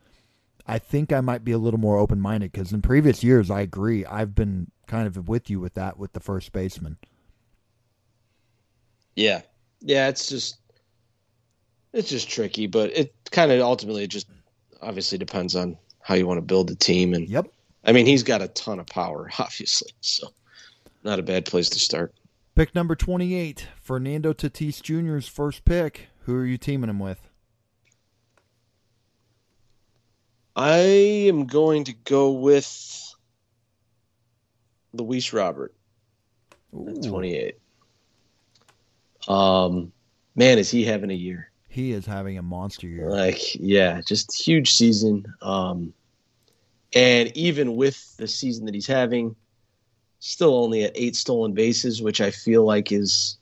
[0.67, 3.61] I think I might be a little more open minded because in previous years, I
[3.61, 4.05] agree.
[4.05, 6.97] I've been kind of with you with that with the first baseman.
[9.15, 9.41] Yeah,
[9.81, 10.57] yeah, it's just
[11.93, 14.27] it's just tricky, but it kind of ultimately just
[14.81, 17.13] obviously depends on how you want to build the team.
[17.13, 17.47] And yep,
[17.83, 20.29] I mean he's got a ton of power, obviously, so
[21.03, 22.13] not a bad place to start.
[22.55, 26.07] Pick number twenty-eight, Fernando Tatis Jr.'s first pick.
[26.25, 27.27] Who are you teaming him with?
[30.55, 30.79] I
[31.27, 33.15] am going to go with
[34.93, 35.73] Luis Robert.
[36.73, 37.01] Ooh.
[37.01, 37.57] 28.
[39.27, 39.91] Um,
[40.35, 41.50] man, is he having a year?
[41.71, 43.09] He is having a monster year.
[43.09, 45.25] Like, yeah, just huge season.
[45.41, 45.93] Um,
[46.93, 49.37] and even with the season that he's having,
[50.19, 53.37] still only at eight stolen bases, which I feel like is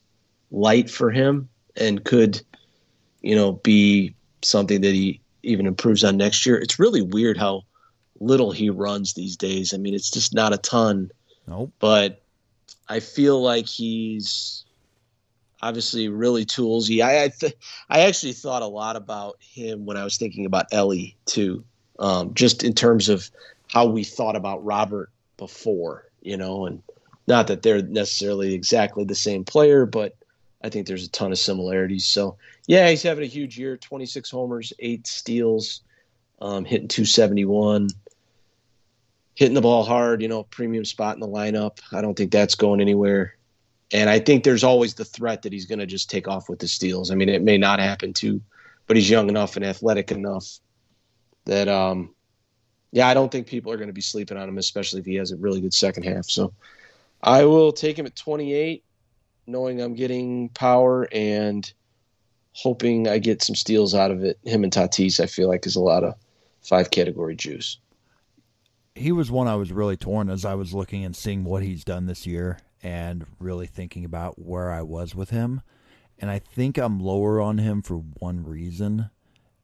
[0.51, 2.39] light for him and could,
[3.21, 4.13] you know, be
[4.43, 6.55] something that he even improves on next year.
[6.57, 7.63] It's really weird how
[8.19, 9.73] little he runs these days.
[9.73, 11.09] I mean, it's just not a ton.
[11.47, 11.71] Nope.
[11.79, 12.21] But
[12.87, 14.65] I feel like he's
[15.61, 17.01] obviously really toolsy.
[17.01, 17.57] I I, th-
[17.89, 21.63] I actually thought a lot about him when I was thinking about Elly too,
[21.99, 23.29] um, just in terms of
[23.71, 26.81] how we thought about Robert before, you know, and
[27.27, 30.15] not that they're necessarily exactly the same player, but
[30.63, 32.05] I think there's a ton of similarities.
[32.05, 32.37] So
[32.67, 35.81] yeah, he's having a huge year: 26 homers, eight steals,
[36.41, 37.89] um, hitting 271,
[39.35, 40.21] hitting the ball hard.
[40.21, 41.79] You know, premium spot in the lineup.
[41.91, 43.35] I don't think that's going anywhere.
[43.91, 46.59] And I think there's always the threat that he's going to just take off with
[46.59, 47.09] the steals.
[47.09, 48.41] I mean, it may not happen too
[48.89, 50.59] but he's young enough and athletic enough
[51.45, 52.15] that um,
[52.91, 55.13] yeah, I don't think people are going to be sleeping on him, especially if he
[55.15, 56.25] has a really good second half.
[56.25, 56.53] So
[57.21, 58.83] I will take him at 28,
[59.45, 61.71] knowing I'm getting power and
[62.53, 64.39] hoping I get some steals out of it.
[64.43, 66.15] Him and Tatis, I feel like, is a lot of
[66.63, 67.77] five category juice.
[68.95, 71.83] He was one I was really torn as I was looking and seeing what he's
[71.83, 75.61] done this year and really thinking about where I was with him.
[76.17, 79.09] And I think I'm lower on him for one reason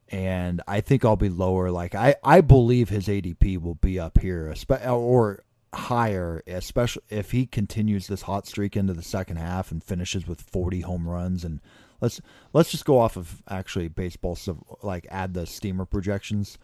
[0.08, 1.70] and I think I'll be lower.
[1.70, 4.54] Like I, I believe his ADP will be up here,
[4.88, 5.42] or
[5.74, 10.40] higher, especially if he continues this hot streak into the second half and finishes with
[10.40, 11.44] 40 home runs.
[11.44, 11.60] And
[12.00, 12.20] let's
[12.52, 16.58] let's just go off of actually baseball, so like add the steamer projections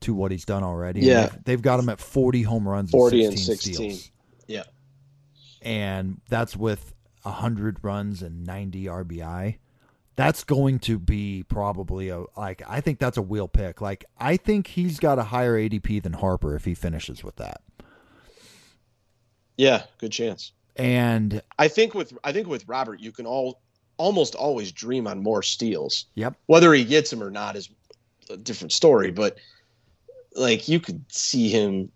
[0.00, 1.00] to what he's done already.
[1.00, 3.74] Yeah, they've, they've, got him at 40 home runs, 40 and 16, and 16.
[3.74, 4.10] Steals.
[5.64, 9.56] And that's with 100 runs and 90 RBI
[10.16, 13.80] that's going to be probably a like I think that's a wheel pick.
[13.80, 17.62] Like I think he's got a higher ADP than Harper if he finishes with that.
[19.56, 20.52] Yeah, good chance.
[20.76, 23.60] And I think with I think with Robert, you can all
[23.96, 26.06] almost always dream on more steals.
[26.14, 26.34] Yep.
[26.46, 27.70] Whether he gets them or not is
[28.30, 29.38] a different story, but
[30.34, 31.90] like you could see him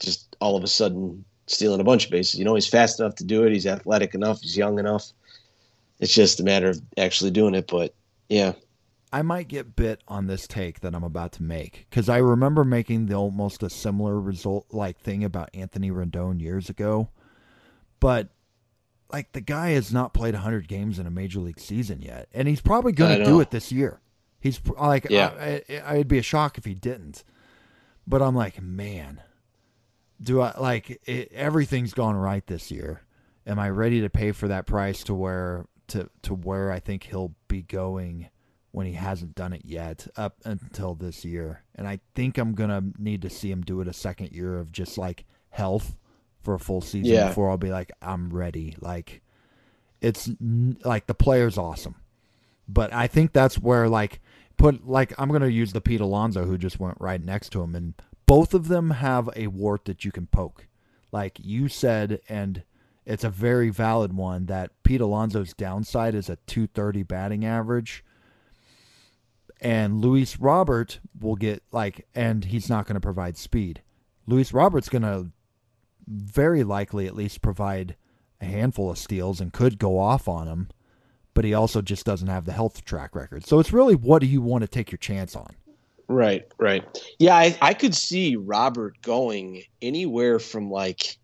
[0.00, 2.38] just all of a sudden stealing a bunch of bases.
[2.38, 3.52] You know, he's fast enough to do it.
[3.52, 4.40] He's athletic enough.
[4.40, 5.12] He's young enough.
[6.00, 7.66] It's just a matter of actually doing it.
[7.68, 7.94] But
[8.28, 8.52] yeah.
[9.12, 12.64] I might get bit on this take that I'm about to make because I remember
[12.64, 17.10] making the almost a similar result like thing about Anthony Rendon years ago,
[18.00, 18.30] but
[19.12, 22.48] like the guy has not played 100 games in a major league season yet, and
[22.48, 24.00] he's probably going to do it this year.
[24.40, 25.60] He's like, yeah.
[25.86, 27.22] I, would be a shock if he didn't,
[28.08, 29.22] but I'm like, man,
[30.24, 33.02] do I like it, everything's gone right this year?
[33.46, 37.04] Am I ready to pay for that price to where to to where I think
[37.04, 38.30] he'll be going
[38.74, 41.62] when he hasn't done it yet up until this year.
[41.76, 44.72] And I think I'm gonna need to see him do it a second year of
[44.72, 45.94] just like health
[46.40, 47.28] for a full season yeah.
[47.28, 48.76] before I'll be like I'm ready.
[48.80, 49.22] Like
[50.00, 51.94] it's like the player's awesome,
[52.68, 54.20] but I think that's where like
[54.56, 57.76] put like I'm gonna use the Pete Alonso who just went right next to him,
[57.76, 57.94] and
[58.26, 60.66] both of them have a wart that you can poke.
[61.12, 62.64] Like you said, and
[63.06, 68.04] it's a very valid one that Pete Alonso's downside is a 230 batting average.
[69.60, 73.82] And Luis Robert will get like, and he's not going to provide speed.
[74.26, 75.30] Luis Robert's going to
[76.06, 77.96] very likely at least provide
[78.40, 80.68] a handful of steals and could go off on him,
[81.32, 83.46] but he also just doesn't have the health track record.
[83.46, 85.54] So it's really what do you want to take your chance on?
[86.08, 86.84] Right, right.
[87.18, 91.18] Yeah, I, I could see Robert going anywhere from like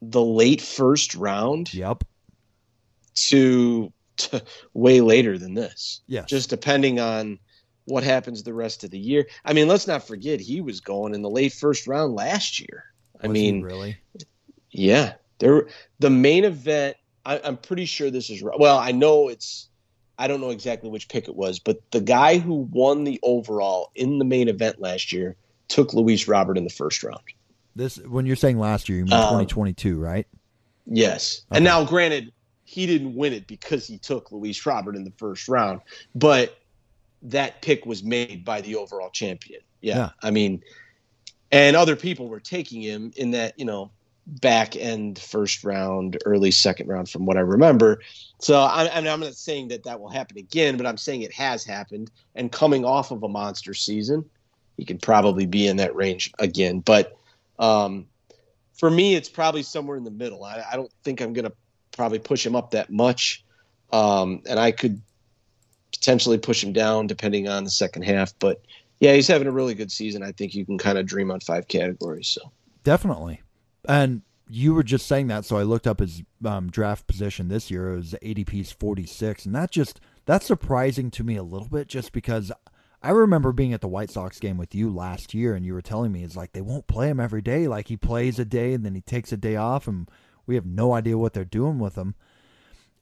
[0.00, 1.72] the late first round.
[1.72, 2.04] Yep.
[3.14, 6.00] To, to way later than this.
[6.06, 6.24] Yeah.
[6.26, 7.38] Just depending on
[7.84, 9.26] what happens the rest of the year.
[9.44, 12.84] I mean, let's not forget he was going in the late first round last year.
[13.22, 13.96] I was mean, really?
[14.70, 15.14] Yeah.
[15.38, 15.68] There
[15.98, 18.42] the main event I, I'm pretty sure this is.
[18.42, 19.68] Well, I know it's
[20.18, 23.90] I don't know exactly which pick it was, but the guy who won the overall
[23.94, 25.36] in the main event last year
[25.68, 27.20] took Luis Robert in the first round.
[27.76, 30.26] This when you're saying last year, you mean um, 2022, right?
[30.86, 31.42] Yes.
[31.50, 31.56] Okay.
[31.56, 32.32] And now, granted,
[32.64, 35.80] he didn't win it because he took Luis Robert in the first round,
[36.14, 36.58] but
[37.22, 39.60] that pick was made by the overall champion.
[39.80, 39.96] Yeah.
[39.96, 40.10] yeah.
[40.22, 40.62] I mean,
[41.50, 43.90] and other people were taking him in that, you know,
[44.26, 48.00] back end first round, early second round, from what I remember.
[48.40, 51.22] So I, I mean, I'm not saying that that will happen again, but I'm saying
[51.22, 52.10] it has happened.
[52.34, 54.24] And coming off of a monster season,
[54.76, 56.80] he could probably be in that range again.
[56.80, 57.16] But
[57.58, 58.06] um,
[58.72, 60.42] for me, it's probably somewhere in the middle.
[60.44, 61.52] I, I don't think I'm going to
[61.92, 63.44] probably push him up that much.
[63.92, 65.00] Um, and I could
[65.92, 68.36] potentially push him down depending on the second half.
[68.38, 68.62] But
[69.00, 70.22] yeah, he's having a really good season.
[70.22, 72.28] I think you can kind of dream on five categories.
[72.28, 72.52] So
[72.82, 73.40] definitely.
[73.88, 77.70] And you were just saying that, so I looked up his um, draft position this
[77.70, 77.92] year.
[77.92, 82.12] It was ADP's 46, and that just that's surprising to me a little bit, just
[82.12, 82.52] because
[83.02, 85.82] I remember being at the White Sox game with you last year, and you were
[85.82, 87.68] telling me it's like they won't play him every day.
[87.68, 90.10] Like he plays a day and then he takes a day off, and
[90.46, 92.14] we have no idea what they're doing with him.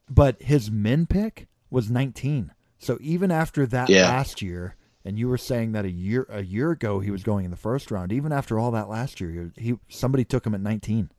[0.09, 2.51] But his min pick was 19.
[2.77, 4.09] So even after that yeah.
[4.09, 4.75] last year,
[5.05, 7.57] and you were saying that a year a year ago he was going in the
[7.57, 8.11] first round.
[8.11, 11.09] Even after all that last year, he somebody took him at 19.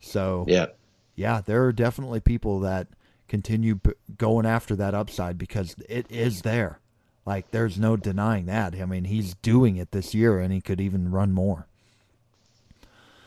[0.00, 0.66] So yeah,
[1.14, 2.88] yeah, there are definitely people that
[3.28, 3.80] continue
[4.16, 6.80] going after that upside because it is there.
[7.26, 8.74] Like there's no denying that.
[8.74, 11.66] I mean, he's doing it this year and he could even run more.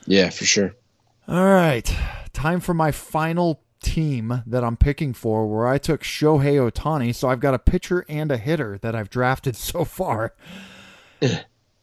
[0.05, 0.75] Yeah, for sure.
[1.27, 1.93] All right.
[2.31, 7.29] Time for my final team that I'm picking for where I took Shohei Ohtani, so
[7.29, 10.33] I've got a pitcher and a hitter that I've drafted so far.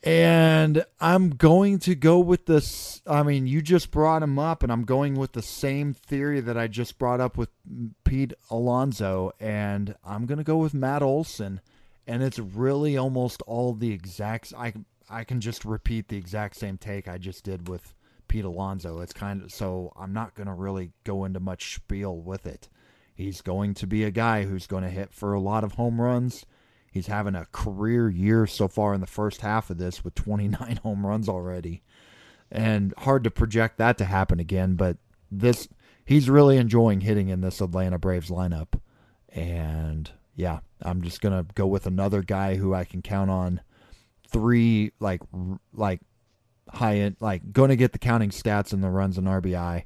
[0.03, 3.03] and I'm going to go with this.
[3.07, 6.59] I mean, you just brought him up, and I'm going with the same theory that
[6.59, 7.51] I just brought up with
[8.05, 11.61] Pete Alonso, and I'm going to go with Matt Olson.
[12.07, 14.53] And it's really almost all the exact.
[14.59, 14.75] I
[15.09, 17.95] I can just repeat the exact same take I just did with
[18.29, 19.01] Pete Alonso.
[19.01, 22.69] It's kind of so I'm not going to really go into much spiel with it.
[23.15, 26.01] He's going to be a guy who's going to hit for a lot of home
[26.01, 26.45] runs
[26.95, 30.77] He's having a career year so far in the first half of this with 29
[30.85, 31.83] home runs already.
[32.53, 34.99] And hard to project that to happen again, but
[35.29, 35.69] this
[36.05, 38.79] he's really enjoying hitting in this Atlanta Braves lineup.
[39.31, 43.61] And yeah, I'm just going to go with another guy who I can count on
[44.29, 45.23] three like
[45.73, 46.01] like
[46.71, 49.85] high end like going to get the counting stats and the runs and RBI.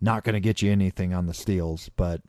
[0.00, 2.22] Not going to get you anything on the steals, but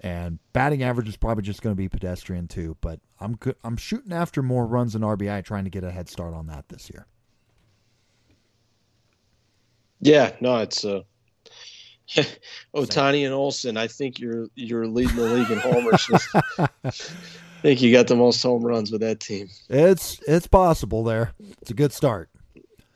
[0.00, 2.76] and batting average is probably just going to be pedestrian too.
[2.80, 6.34] But I'm I'm shooting after more runs and RBI, trying to get a head start
[6.34, 7.06] on that this year.
[10.00, 11.02] Yeah, no, it's uh,
[12.74, 13.76] Ohtani and Olson.
[13.76, 16.08] I think you're you're leading the league in homers.
[16.84, 16.90] I
[17.62, 19.48] think you got the most home runs with that team.
[19.68, 21.32] It's it's possible there.
[21.60, 22.28] It's a good start.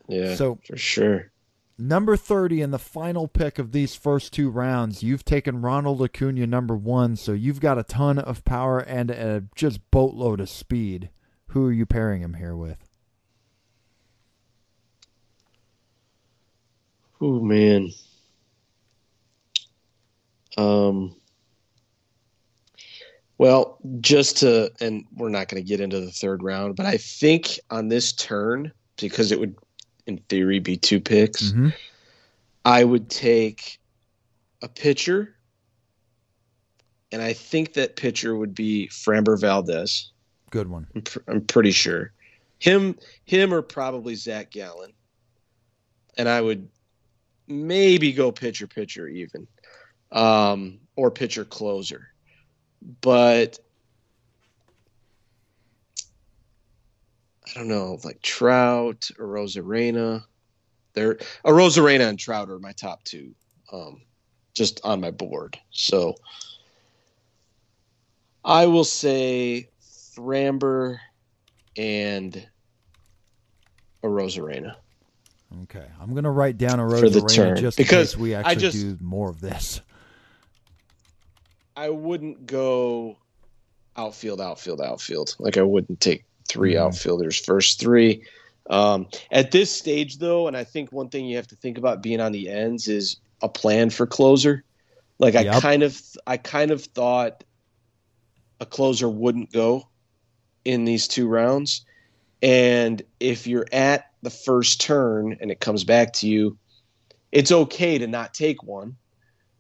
[0.09, 1.31] Yeah, so for sure.
[1.79, 6.47] Number 30 in the final pick of these first two rounds, you've taken Ronald Acuna
[6.47, 11.11] number one, so you've got a ton of power and a just boatload of speed.
[11.49, 12.79] Who are you pairing him here with?
[17.21, 17.91] Oh man.
[20.57, 21.17] Um
[23.39, 26.97] well, just to and we're not going to get into the third round, but I
[26.97, 29.57] think on this turn because it would
[30.07, 31.51] in theory be two picks.
[31.51, 31.69] Mm-hmm.
[32.65, 33.79] I would take
[34.63, 35.37] a pitcher,
[37.13, 40.11] and I think that pitcher would be Framber Valdez.
[40.51, 40.87] Good one.
[40.95, 42.13] I'm, pr- I'm pretty sure
[42.59, 44.93] him, him, or probably Zach Gallen.
[46.17, 46.69] And I would
[47.47, 49.47] maybe go pitcher, pitcher even,
[50.13, 52.09] um, or pitcher closer.
[53.01, 53.59] But
[57.49, 60.25] I don't know, like Trout or Arozarena.
[60.95, 63.35] They're Arozarena and Trout are my top two,
[63.73, 64.01] um,
[64.55, 65.59] just on my board.
[65.71, 66.17] So
[68.45, 69.69] I will say
[70.17, 70.99] Framber
[71.77, 72.47] and
[74.03, 74.77] Arozarena.
[75.63, 79.41] Okay, I'm gonna write down a turn just because we actually just, do more of
[79.41, 79.81] this.
[81.77, 83.19] I wouldn't go
[83.97, 85.37] outfield, outfield, outfield.
[85.39, 86.87] Like I wouldn't take three mm-hmm.
[86.87, 88.25] outfielders, first three.
[88.69, 92.03] Um, at this stage, though, and I think one thing you have to think about
[92.03, 94.65] being on the ends is a plan for closer.
[95.19, 95.55] Like yep.
[95.55, 97.45] I kind of, I kind of thought
[98.61, 99.89] a closer wouldn't go
[100.65, 101.85] in these two rounds,
[102.43, 106.59] and if you're at the first turn and it comes back to you,
[107.31, 108.97] it's okay to not take one,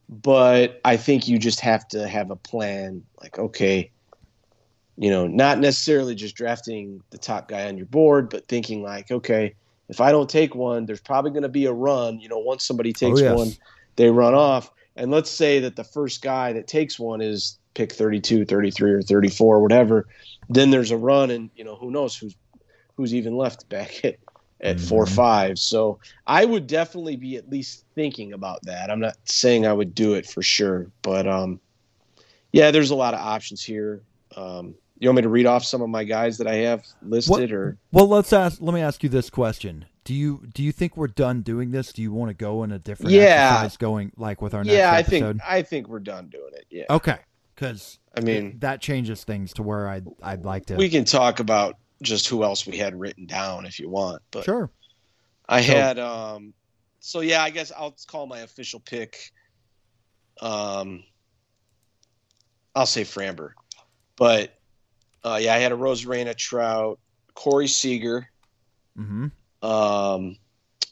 [0.09, 3.05] but I think you just have to have a plan.
[3.21, 3.91] Like, okay,
[4.97, 9.11] you know, not necessarily just drafting the top guy on your board, but thinking like,
[9.11, 9.55] okay,
[9.89, 12.19] if I don't take one, there's probably going to be a run.
[12.19, 13.37] You know, once somebody oh, takes oh, yes.
[13.37, 13.53] one,
[13.97, 14.71] they run off.
[14.97, 19.03] And let's say that the first guy that takes one is pick 32, 33, or
[19.03, 20.07] 34, whatever.
[20.49, 22.35] Then there's a run, and you know who knows who's
[22.97, 24.17] who's even left back at
[24.61, 24.87] at mm-hmm.
[24.87, 25.59] four five.
[25.59, 28.91] So I would definitely be at least thinking about that.
[28.91, 31.61] I'm not saying I would do it for sure, but um,
[32.53, 34.01] yeah, there's a lot of options here.
[34.35, 37.31] Um, you want me to read off some of my guys that I have listed,
[37.31, 38.59] what, or well, let's ask.
[38.61, 41.93] Let me ask you this question: Do you do you think we're done doing this?
[41.93, 43.59] Do you want to go in a different yeah.
[43.61, 44.93] exercise, going like with our next yeah?
[44.93, 46.67] I think I think we're done doing it.
[46.71, 46.85] Yeah.
[46.91, 47.19] Okay,
[47.55, 50.77] because I mean that changes things to where I'd I'd like to.
[50.77, 54.45] We can talk about just who else we had written down if you want, but
[54.45, 54.71] sure.
[55.49, 56.55] I so, had um,
[57.01, 59.31] so yeah, I guess I'll call my official pick.
[60.41, 61.05] Um,
[62.75, 63.51] I'll say Framber,
[64.17, 64.53] but
[65.27, 67.01] uh, yeah, I had Arozarena, Trout,
[67.35, 68.29] Corey Seager,
[68.97, 69.27] mm-hmm.
[69.67, 70.37] um,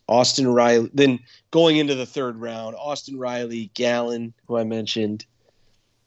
[0.09, 0.91] Austin Riley.
[0.93, 1.21] Then
[1.53, 5.25] going into the third round, Austin Riley, Gallen, who I mentioned,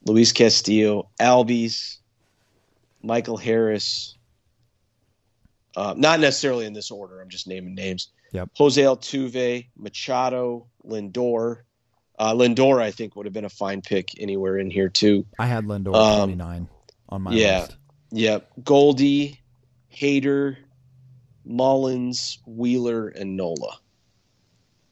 [0.05, 1.99] Luis Castillo, Albies,
[3.01, 4.17] Michael Harris.
[5.77, 7.21] Uh, not necessarily in this order.
[7.21, 8.09] I'm just naming names.
[8.33, 8.49] Yep.
[8.57, 11.59] Jose Altuve, Machado, Lindor.
[12.19, 15.25] Uh, Lindor, I think, would have been a fine pick anywhere in here too.
[15.39, 16.67] I had Lindor um, 29
[17.09, 17.61] on my yeah.
[17.61, 17.77] list.
[18.11, 18.49] Yep.
[18.63, 19.39] Goldie,
[19.93, 20.57] Hader,
[21.45, 23.79] Mullins, Wheeler, and Nola.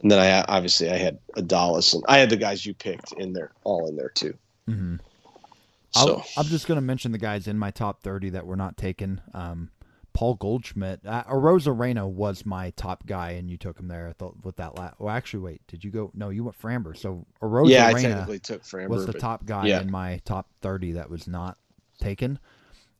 [0.01, 3.33] and then I obviously I had Adolis and I had the guys you picked in
[3.33, 4.37] there, all in there too.
[4.69, 4.95] Mm-hmm.
[5.91, 8.75] So I'm just going to mention the guys in my top 30 that were not
[8.75, 9.21] taken.
[9.33, 9.69] Um,
[10.13, 14.57] Paul Goldschmidt, uh, Arozarena was my top guy, and you took him there the, with
[14.57, 14.77] that.
[14.77, 14.95] last.
[14.99, 16.11] well, actually, wait, did you go?
[16.13, 16.97] No, you went Framber.
[16.97, 19.81] So Arozarena yeah, I technically took Framber, was the top guy yeah.
[19.81, 21.57] in my top 30 that was not
[21.99, 22.39] taken.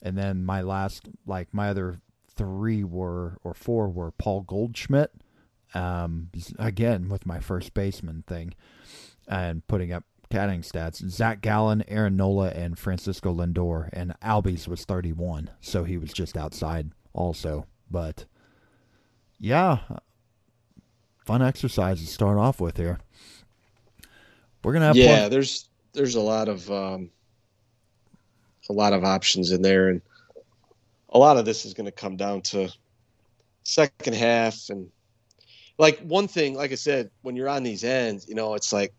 [0.02, 2.00] And then my last, like my other
[2.36, 5.12] three were, or four were Paul Goldschmidt,
[5.74, 6.30] um,
[6.60, 8.54] again with my first baseman thing,
[9.28, 11.08] and putting up catting stats.
[11.10, 16.38] Zach Gallen, Aaron Nola, and Francisco Lindor, and Albies was 31, so he was just
[16.38, 17.66] outside also.
[17.90, 18.26] But
[19.40, 19.80] yeah,
[21.26, 23.00] fun exercise to start off with here.
[24.64, 27.12] We're gonna have yeah, there's there's a lot of um,
[28.70, 30.02] a lot of options in there, and
[31.10, 32.70] a lot of this is going to come down to
[33.64, 34.88] second half and
[35.78, 36.56] like one thing.
[36.56, 38.94] Like I said, when you're on these ends, you know, it's like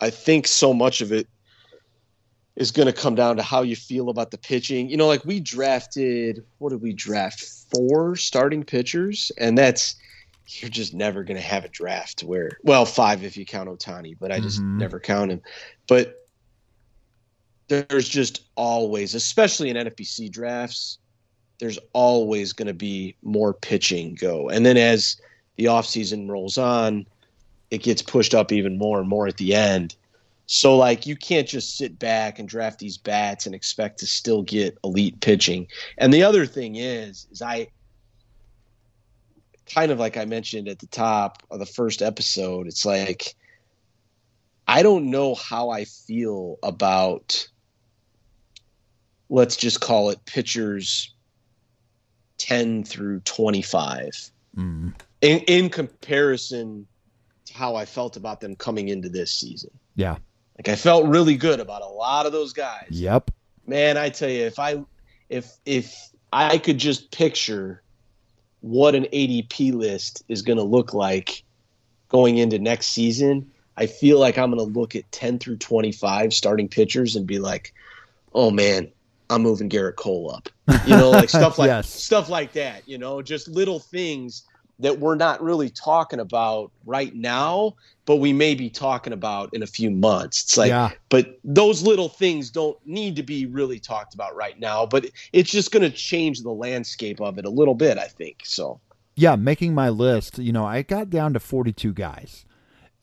[0.00, 1.26] I think so much of it
[2.56, 4.88] is going to come down to how you feel about the pitching.
[4.88, 7.44] You know, like we drafted, what did we draft?
[7.70, 9.94] Four starting pitchers, and that's
[10.48, 14.16] you're just never going to have a draft where, well, five if you count Ohtani,
[14.18, 14.76] but I just Mhm.
[14.78, 15.42] never count him.
[15.86, 16.17] But
[17.68, 20.98] there's just always, especially in NFBC drafts,
[21.58, 24.48] there's always going to be more pitching go.
[24.48, 25.20] And then as
[25.56, 27.06] the offseason rolls on,
[27.70, 29.94] it gets pushed up even more and more at the end.
[30.46, 34.42] So like you can't just sit back and draft these bats and expect to still
[34.42, 35.66] get elite pitching.
[35.98, 37.68] And the other thing is is I
[39.66, 43.34] kind of like I mentioned at the top of the first episode, it's like
[44.66, 47.46] I don't know how I feel about
[49.28, 51.12] let's just call it pitchers
[52.38, 56.86] 10 through 25 Mm, in, in comparison
[57.44, 59.70] to how I felt about them coming into this season.
[59.94, 60.16] yeah.
[60.56, 62.88] Like I felt really good about a lot of those guys.
[62.90, 63.30] Yep.
[63.66, 64.82] Man, I tell you, if I
[65.28, 65.94] if if
[66.32, 67.80] I could just picture
[68.60, 71.44] what an ADP list is going to look like
[72.08, 76.34] going into next season, I feel like I'm going to look at 10 through 25
[76.34, 77.72] starting pitchers and be like,
[78.34, 78.90] "Oh man,
[79.30, 80.48] I'm moving Gerrit Cole up."
[80.86, 81.88] You know, like stuff like Yes.
[81.88, 84.44] stuff like that, you know, just little things
[84.80, 87.74] that we're not really talking about right now,
[88.06, 90.44] but we may be talking about in a few months.
[90.44, 90.90] It's like yeah.
[91.08, 95.50] but those little things don't need to be really talked about right now but it's
[95.50, 98.80] just going to change the landscape of it a little bit i think so
[99.18, 102.44] yeah, making my list, you know, I got down to 42 guys.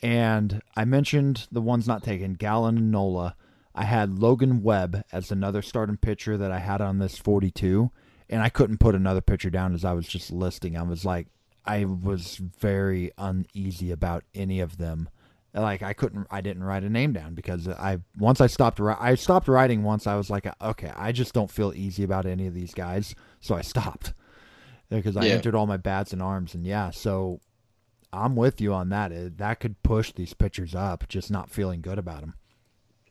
[0.02, 3.36] And I mentioned the ones not taken, Gallen and Nola.
[3.76, 7.92] I had Logan Webb as another starting pitcher that I had on this 42.
[8.30, 10.76] And I couldn't put another pitcher down as I was just listing.
[10.78, 11.28] I was like,
[11.66, 15.10] I was very uneasy about any of them.
[15.54, 19.16] Like I couldn't, I didn't write a name down because I once I stopped, I
[19.16, 20.08] stopped writing once.
[20.08, 23.56] I was like, okay, I just don't feel easy about any of these guys, so
[23.56, 24.14] I stopped
[24.90, 25.34] because I Yeah.
[25.34, 27.40] entered all my bats and arms, and yeah, so
[28.12, 29.12] I'm with you on that.
[29.12, 32.34] It, that could push these pitchers up, just not feeling good about them.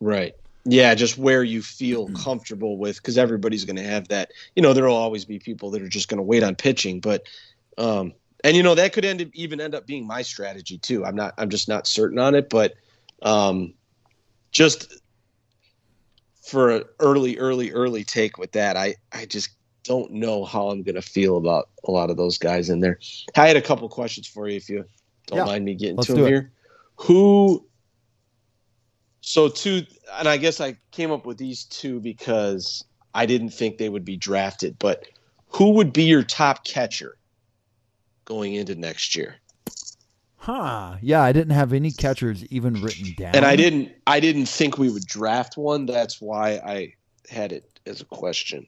[0.00, 0.34] right
[0.64, 4.72] yeah just where you feel comfortable with because everybody's going to have that you know
[4.72, 7.22] there will always be people that are just going to wait on pitching but
[7.78, 8.12] um
[8.44, 11.04] and you know that could end up, even end up being my strategy too.
[11.04, 12.74] I'm not i'm just not certain on it but
[13.22, 13.74] um
[14.52, 14.92] just
[16.42, 19.50] for an early early early take with that i i just
[19.84, 22.98] don't know how i'm going to feel about a lot of those guys in there.
[23.36, 24.84] I had a couple questions for you if you
[25.26, 26.26] don't Yeah, mind me getting let's to them it.
[26.26, 26.52] here.
[26.96, 27.66] Who
[29.24, 29.82] so two
[30.18, 32.84] and i guess i came up with these two because
[33.14, 35.06] i didn't think they would be drafted but
[35.48, 37.16] who would be your top catcher
[38.24, 39.36] going into next year
[40.36, 40.96] Huh?
[41.00, 44.76] Yeah, I didn't have any catchers even written down, and i didn't i didn't think
[44.76, 46.92] we would draft one that's why i
[47.30, 48.66] had it as a question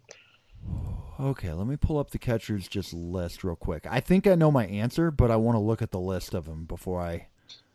[1.19, 3.87] Okay, let me pull up the catchers just list real quick.
[3.89, 6.45] I think I know my answer, but I want to look at the list of
[6.45, 7.29] them before I.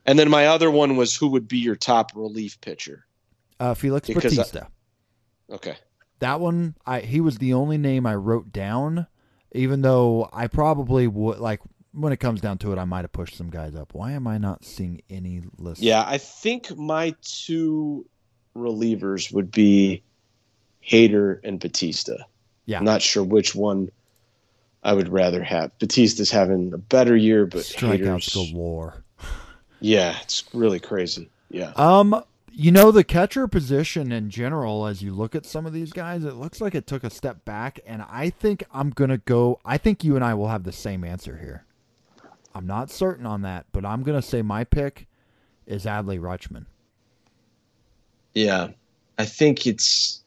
[0.06, 3.06] and then my other one was who would be your top relief pitcher
[3.60, 4.68] Uh, Felix Because I- Bautista.
[5.49, 5.76] okay
[6.19, 9.07] that one, I he was the only name I wrote down,
[9.53, 11.61] even though I probably would like
[11.94, 13.94] when it comes down to it, I might have pushed some guys up.
[13.95, 15.82] Why am I not seeing any list?
[15.82, 18.06] yeah i think my two
[18.56, 20.03] relievers would be
[20.88, 22.26] Hader and Bautista
[22.65, 22.78] Yeah.
[22.80, 23.90] I'm not sure which one
[24.84, 25.78] I would rather have.
[25.80, 29.03] Bautista's having a better year, but strikeouts Hader's, galore.
[29.82, 31.30] Yeah, it's really crazy.
[31.49, 35.74] Yeah, Um, you know the catcher position in general, as you look at some of
[35.74, 39.18] these guys, it looks like it took a step back, and I think I'm gonna
[39.18, 39.60] go.
[39.66, 41.66] I think you and I will have the same answer here.
[42.53, 45.08] I'm not certain on that, but I'm gonna say my pick
[45.66, 46.66] is Adley Rutschman.
[48.34, 48.70] Yeah,
[49.18, 50.24] I think it's.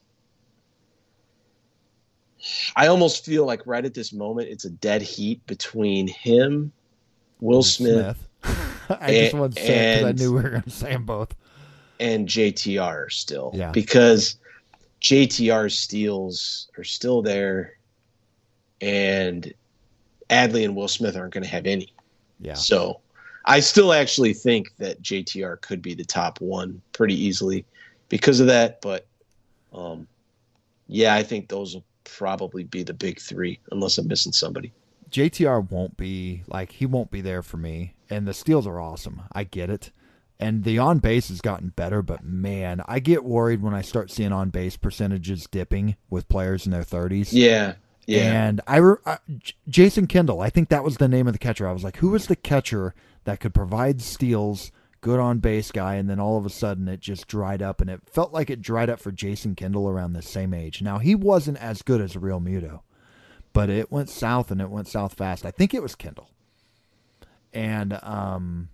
[2.75, 6.71] I almost feel like right at this moment, it's a dead heat between him,
[7.39, 8.27] Will Smith,
[9.01, 11.33] I just And- wanted to say because I knew we were gonna say them both.
[11.99, 13.51] and JTR still.
[13.53, 13.71] Yeah.
[13.71, 14.37] Because
[15.01, 17.77] JTR steals are still there,
[18.81, 19.53] and
[20.29, 21.93] Adley and Will Smith aren't going to have any.
[22.39, 22.53] Yeah.
[22.55, 22.99] So
[23.45, 27.65] I still actually think that JTR could be the top one pretty easily
[28.09, 28.81] because of that.
[28.81, 29.05] But
[29.73, 30.07] um,
[30.87, 34.71] yeah, I think those will probably be the big three, unless I'm missing somebody.
[35.15, 37.93] JTR won't be like he won't be there for me.
[38.09, 39.21] And the steals are awesome.
[39.31, 39.91] I get it.
[40.41, 44.11] And the on base has gotten better, but man, I get worried when I start
[44.11, 47.29] seeing on base percentages dipping with players in their 30s.
[47.31, 47.75] Yeah.
[48.05, 48.45] Yeah.
[48.45, 49.19] And I, re- I
[49.69, 51.65] Jason Kendall, I think that was the name of the catcher.
[51.65, 52.93] I was like, who was the catcher
[53.23, 56.99] that could provide steals, good on base guy, and then all of a sudden it
[56.99, 60.21] just dried up, and it felt like it dried up for Jason Kendall around the
[60.21, 60.81] same age.
[60.81, 62.81] Now he wasn't as good as Realmuto,
[63.55, 65.45] but it went south and it went south fast.
[65.45, 66.29] I think it was Kendall,
[67.53, 68.67] and um,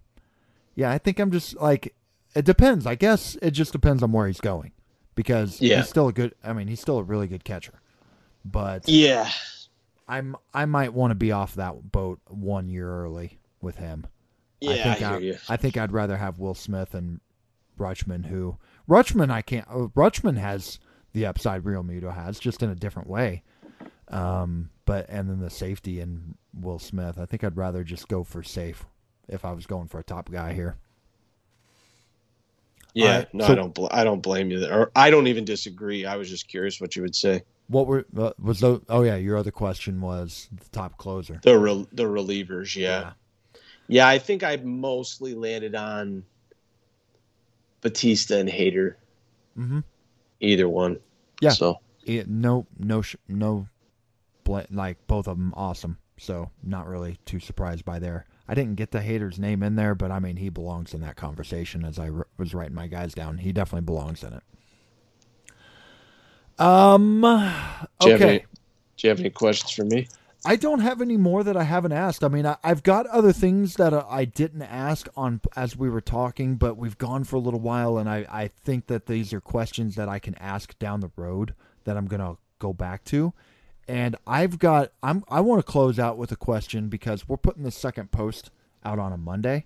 [0.76, 1.94] yeah, I think I'm just like
[2.36, 2.86] it depends.
[2.88, 4.72] I guess it just depends on where he's going
[5.16, 5.78] because Yeah.
[5.78, 6.34] he's still a good.
[6.44, 7.80] I mean, he's still a really good catcher,
[8.44, 9.30] but yeah.
[10.08, 14.08] I'm I might want to be off that boat one year early with him.
[14.60, 14.72] Yeah.
[14.72, 15.38] I think I hear I, you.
[15.48, 17.22] I think I'd rather have Will Smith and
[17.80, 18.58] Rutschman, who
[18.90, 19.68] Rutschman I can't.
[19.70, 20.80] Rutschman has
[21.14, 23.44] the upside Realmuto has, just in a different way.
[24.08, 27.18] Um, but and then the safety and Will Smith.
[27.20, 28.86] I think I'd rather just go for safe
[29.28, 30.76] if I was going for a top guy here.
[32.94, 33.74] Yeah, Alright, no, so- I don't.
[33.74, 34.78] Bl- I don't blame you there.
[34.78, 36.06] Or I don't even disagree.
[36.06, 37.44] I was just curious what you would say.
[37.68, 38.82] What were uh, was the?
[38.90, 41.40] Oh yeah, your other question was the top closer.
[41.42, 43.14] The rel- the relievers, yeah.
[43.88, 46.26] yeah, I think I mostly landed on
[47.80, 48.96] Bautista and Hader.
[49.58, 49.80] Mm-hmm.
[50.42, 51.00] Either one.
[51.40, 51.52] Yeah.
[51.52, 53.68] So it, no no no
[54.72, 58.92] like both of them awesome so not really too surprised by there i didn't get
[58.92, 62.10] the Hader's name in there but i mean he belongs in that conversation as i
[62.10, 64.44] r- was writing my guys down he definitely belongs in it
[66.60, 68.46] um Do you have okay any-
[68.98, 70.08] do you have any questions for me?
[70.46, 72.24] I don't have any more that I haven't asked.
[72.24, 75.88] I mean, I, I've got other things that uh, I didn't ask on as we
[75.88, 79.34] were talking, but we've gone for a little while, and I, I think that these
[79.34, 81.54] are questions that I can ask down the road
[81.84, 83.34] that I'm gonna go back to.
[83.92, 87.64] And I've got I'm I want to close out with a question because we're putting
[87.64, 88.50] the second post
[88.86, 89.66] out on a Monday,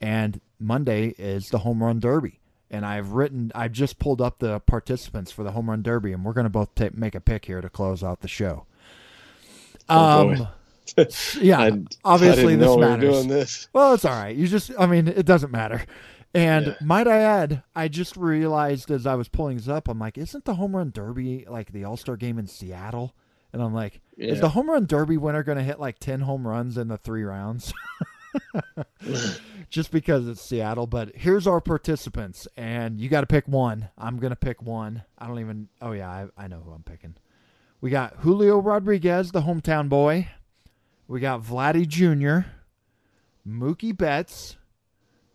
[0.00, 2.38] and Monday is the home run derby.
[2.70, 6.24] And I've written, I've just pulled up the participants for the home run derby, and
[6.24, 8.66] we're going to both ta make a pick here to close out the show.
[9.88, 10.48] Oh, Um, boy.
[11.40, 13.14] yeah, I- obviously I this we matters.
[13.14, 13.68] doing this.
[13.72, 14.34] Well, it's all right.
[14.34, 15.82] You just, I mean, it doesn't matter.
[16.34, 16.74] And Yeah.
[16.82, 20.44] might I add, I just realized as I was pulling this up, I'm like, isn't
[20.44, 23.14] the home run derby like the All Star game in Seattle?
[23.52, 26.46] And I'm like, is the home run derby winner going to hit like 10 home
[26.46, 27.72] runs in the three rounds?
[29.70, 30.86] just because it's Seattle.
[30.86, 33.88] But here's our participants, and you got to pick one.
[33.96, 35.04] I'm going to pick one.
[35.18, 37.16] I don't even, oh, yeah, I, I know who I'm picking.
[37.80, 40.28] We got Julio Rodriguez, the hometown boy.
[41.08, 42.48] We got Vladdy Jr.,
[43.46, 44.56] Mookie Betts,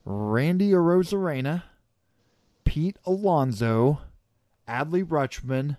[0.03, 1.63] Randy Arozarena,
[2.65, 4.01] Pete Alonso,
[4.67, 5.77] Adley Rutschman,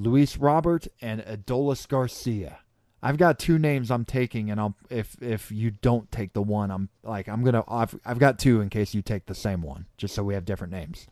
[0.00, 2.58] Luis Robert, and Adolis Garcia.
[3.02, 6.70] I've got two names I'm taking, and I'll if if you don't take the one,
[6.70, 9.86] I'm like I'm gonna I've I've got two in case you take the same one,
[9.96, 11.06] just so we have different names.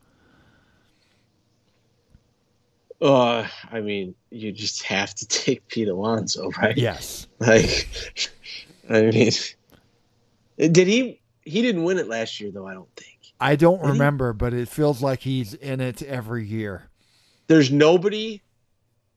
[3.00, 6.76] Uh, I mean, you just have to take Pete Alonso, right?
[6.76, 7.26] Yes.
[7.38, 7.88] Like,
[8.90, 9.30] I mean,
[10.58, 11.20] did he?
[11.42, 12.66] He didn't win it last year, though.
[12.66, 13.18] I don't think.
[13.40, 13.92] I don't Did he?
[13.92, 16.90] remember, but it feels like he's in it every year.
[17.46, 18.42] There's nobody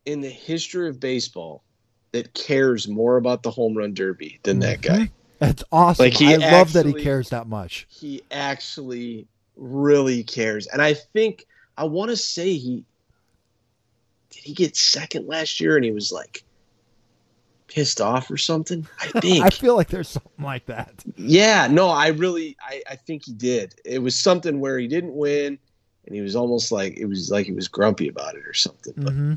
[0.06, 1.64] in the history of baseball
[2.12, 5.10] that cares more about the home run derby than that guy.
[5.40, 6.06] That's awesome.
[6.06, 7.88] Like, he I love that he cares that much.
[7.90, 11.46] He actually really cares, and I think
[11.78, 12.86] I want to say he
[14.30, 14.44] did.
[14.44, 16.44] He get second last year, and he was like
[17.68, 18.88] pissed off or something.
[19.00, 19.44] I think.
[19.44, 21.04] I feel like there's something like that.
[21.16, 23.74] Yeah, no, I really, I, I think he did.
[23.84, 25.58] It was something where he didn't win,
[26.06, 28.94] and he was almost like it was like he was grumpy about it or something.
[28.98, 29.34] But hmm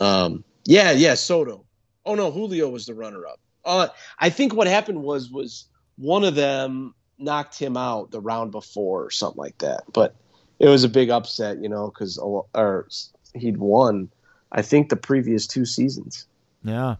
[0.00, 1.64] um, yeah, yeah, Soto.
[2.06, 3.40] Oh no, Julio was the runner-up.
[3.64, 3.88] Uh,
[4.18, 5.66] I think what happened was was
[5.96, 9.84] one of them knocked him out the round before or something like that.
[9.92, 10.14] But
[10.58, 12.88] it was a big upset, you know, because or
[13.34, 14.10] he'd won.
[14.52, 16.26] I think the previous two seasons.
[16.62, 16.96] Yeah.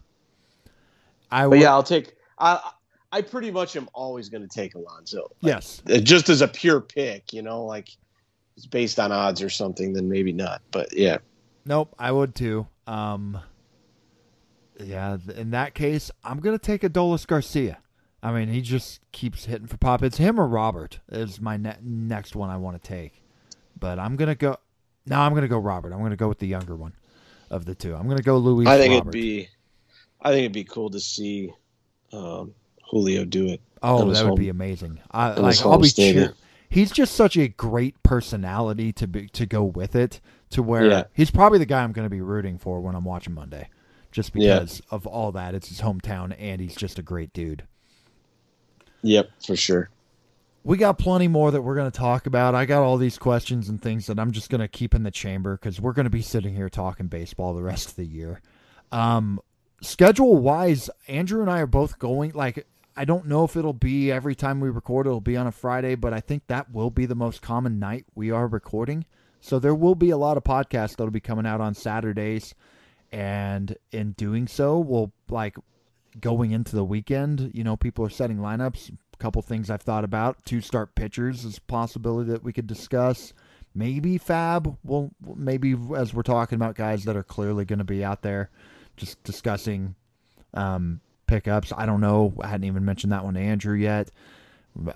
[1.31, 2.15] I But yeah, I'll take.
[2.37, 2.71] I
[3.11, 5.31] I pretty much am always going to take Alonso.
[5.39, 5.81] Yes.
[5.89, 7.89] Uh, Just as a pure pick, you know, like
[8.57, 10.61] it's based on odds or something, then maybe not.
[10.71, 11.17] But yeah.
[11.65, 12.67] Nope, I would too.
[12.87, 13.39] Um,
[14.79, 17.79] yeah, in that case, I'm gonna take Adolis Garcia.
[18.21, 20.03] I mean, he just keeps hitting for pop.
[20.03, 23.23] It's him or Robert is my ne- next one I want to take,
[23.79, 24.57] but I'm gonna go.
[25.05, 25.93] No, I'm gonna go Robert.
[25.93, 26.93] I'm gonna go with the younger one
[27.49, 27.95] of the two.
[27.95, 28.67] I'm gonna go Luis.
[28.67, 29.09] I think Robert.
[29.09, 29.47] it'd be
[30.21, 31.53] I think it'd be cool to see
[32.11, 32.53] um,
[32.89, 33.61] Julio do it.
[33.83, 34.99] Oh, that would home- be amazing.
[35.11, 35.61] I like.
[35.61, 36.25] I'll be stadium.
[36.29, 36.33] cheer.
[36.67, 40.19] He's just such a great personality to be to go with it.
[40.55, 41.03] To where Yeah.
[41.13, 43.69] he's probably the guy I'm going to be rooting for when I'm watching Monday,
[44.11, 44.59] just Yeah.
[44.59, 45.53] because of all that.
[45.53, 47.63] It's his hometown, and he's just a great dude.
[49.01, 49.89] Yep, for sure.
[50.63, 52.55] We got plenty more that we're going to talk about.
[52.55, 55.11] I got all these questions and things that I'm just going to keep in the
[55.11, 58.41] chamber because we're going to be sitting here talking baseball the rest of the year.
[58.91, 59.39] Um,
[59.81, 62.31] schedule wise, Andrew and I are both going.
[62.33, 62.65] Like,
[62.95, 65.95] I don't know if it'll be every time we record, it'll be on a Friday,
[65.95, 69.05] but I think that will be the most common night we are recording.
[69.45, 72.55] So there will be a lot of podcasts that'll be coming out on Saturdays.
[73.11, 75.55] And in doing so, we'll like
[76.19, 78.89] going into the weekend, you know, people are setting lineups.
[78.89, 80.43] A couple things I've thought about.
[80.45, 83.33] Two start pitchers is a possibility that we could discuss.
[83.75, 84.77] Maybe Fab.
[84.83, 88.49] Well, maybe as we're talking about guys that are clearly going to be out there,
[88.97, 89.93] just discussing
[90.55, 91.71] um, pickups.
[91.77, 92.33] I don't know.
[92.41, 94.09] I hadn't even mentioned that one to Andrew yet.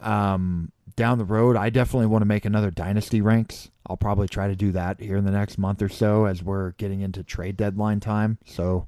[0.01, 3.71] Um, down the road, I definitely want to make another dynasty ranks.
[3.87, 6.71] I'll probably try to do that here in the next month or so as we're
[6.71, 8.37] getting into trade deadline time.
[8.45, 8.85] So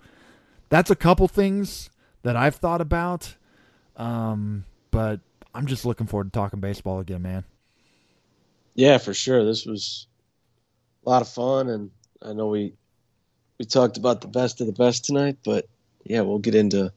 [0.67, 1.89] that's a couple things
[2.23, 3.37] that I've thought about.
[3.95, 5.21] Um, but
[5.55, 7.45] I'm just looking forward to talking baseball again, man.
[8.75, 9.45] Yeah, for sure.
[9.45, 10.07] This was
[11.05, 12.73] a lot of fun, and I know we
[13.57, 15.37] we talked about the best of the best tonight.
[15.45, 15.65] But
[16.03, 16.91] yeah, we'll get into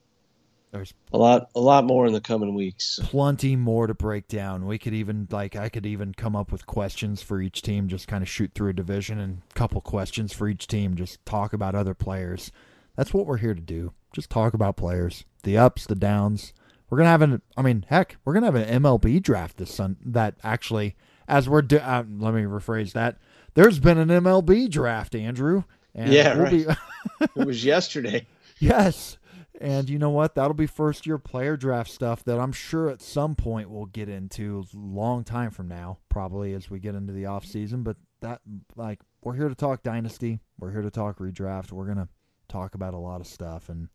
[0.75, 2.99] There's a lot a lot more in the coming weeks.
[3.05, 4.67] plenty more to break down.
[4.67, 8.09] We could even like I could even come up with questions for each team, just
[8.09, 11.53] kind of shoot through a division and a couple questions for each team, just talk
[11.53, 12.51] about other players.
[12.97, 13.93] That's what we're here to do.
[14.13, 16.53] Just talk about players, the ups, the downs.
[16.91, 19.97] We're gonna have an I mean, heck, we're gonna have an MLB draft this sun
[20.05, 20.97] that actually
[21.29, 23.19] as we're do, uh, let me rephrase that.
[23.55, 25.63] There's been an MLB draft, Andrew.
[25.95, 26.67] And Yeah, we'll be
[27.37, 28.27] It was yesterday.
[28.59, 29.19] Yes.
[29.61, 30.35] And you know what?
[30.35, 34.09] That'll be first year player draft stuff that I'm sure at some point we'll get
[34.09, 37.83] into a long time from now, probably as we get into the off season.
[37.83, 38.41] But that
[38.75, 40.41] like we're here to talk dynasty.
[40.59, 41.71] We're here to talk redraft.
[41.71, 42.09] We're gonna
[42.49, 43.89] talk about a lot of stuff and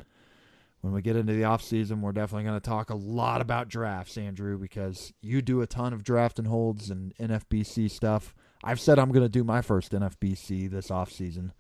[0.81, 3.67] when we get into the off season, we're definitely going to talk a lot about
[3.67, 8.33] drafts, Andrew, because you do a ton of draft and holds and NFBC stuff.
[8.63, 11.53] I've said I'm going to do my first NFBC this off season.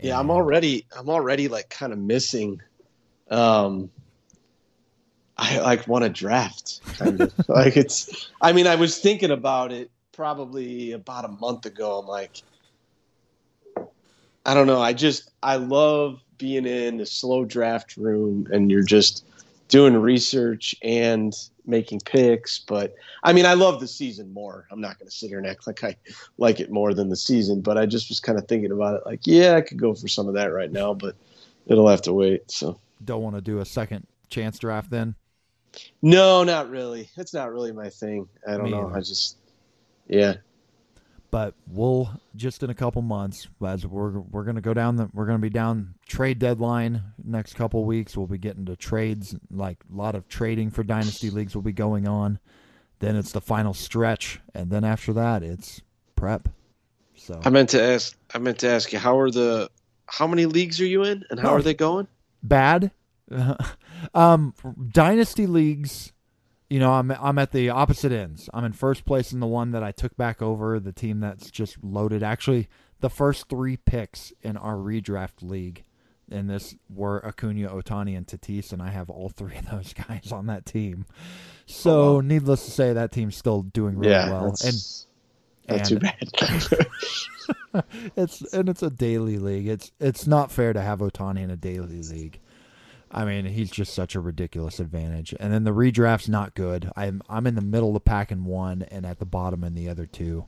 [0.00, 2.60] Yeah, I'm already I'm already like kind of missing.
[3.30, 3.90] Um,
[5.36, 6.80] I like want to draft.
[6.98, 7.32] Kind of.
[7.48, 8.30] like it's.
[8.40, 11.98] I mean, I was thinking about it probably about a month ago.
[11.98, 12.42] I'm like,
[14.44, 14.80] I don't know.
[14.80, 19.24] I just I love being in the slow draft room and you're just
[19.68, 21.34] doing research and
[21.66, 22.60] making picks.
[22.60, 22.94] But
[23.24, 24.66] I mean, I love the season more.
[24.70, 25.96] I'm not going to sit here and act like I
[26.38, 27.60] like it more than the season.
[27.60, 29.02] But I just was kind of thinking about it.
[29.04, 31.16] Like, yeah, I could go for some of that right now, but
[31.66, 32.50] it'll have to wait.
[32.50, 35.14] So don't want to do a second chance draft then.
[36.02, 37.08] no, not really.
[37.16, 38.28] It's not really my thing.
[38.46, 38.86] I don't Me know.
[38.88, 38.96] either.
[38.96, 39.36] I just
[40.08, 40.34] yeah.
[41.30, 45.26] But we'll just in a couple months as we're we're gonna go down the we're
[45.26, 48.16] gonna be down trade deadline next couple weeks.
[48.16, 51.72] We'll be getting to trades like a lot of trading for dynasty leagues will be
[51.72, 52.38] going on.
[53.00, 55.82] Then it's the final stretch, and then after that it's
[56.14, 56.48] prep.
[57.16, 58.16] So I meant to ask.
[58.32, 59.68] I meant to ask you how are the
[60.06, 61.54] how many leagues are you in and how Oh.
[61.56, 62.06] are they going?
[62.48, 62.90] Bad.
[64.14, 64.54] um,
[64.92, 66.12] dynasty leagues,
[66.70, 68.48] you know, I'm I'm at the opposite ends.
[68.54, 71.50] I'm in first place in the one that I took back over, the team that's
[71.50, 72.22] just loaded.
[72.22, 72.68] Actually,
[73.00, 75.84] the first three picks in our redraft league
[76.30, 80.32] in this were Acuna, Ohtani, and Tatis, and I have all three of those guys
[80.32, 81.06] on that team.
[81.66, 82.20] So, Oh, wow.
[82.20, 84.44] needless to say, that team's still doing really yeah, well.
[84.46, 85.06] And that's
[85.68, 86.86] not and- too bad.
[88.16, 89.68] it's and it's a daily league.
[89.68, 92.40] It's it's not fair to have Ohtani in a daily league.
[93.10, 95.34] I mean, he's just such a ridiculous advantage.
[95.38, 96.90] And then the redraft's not good.
[96.96, 99.74] I'm I'm in the middle of the pack in one and at the bottom in
[99.74, 100.46] the other two.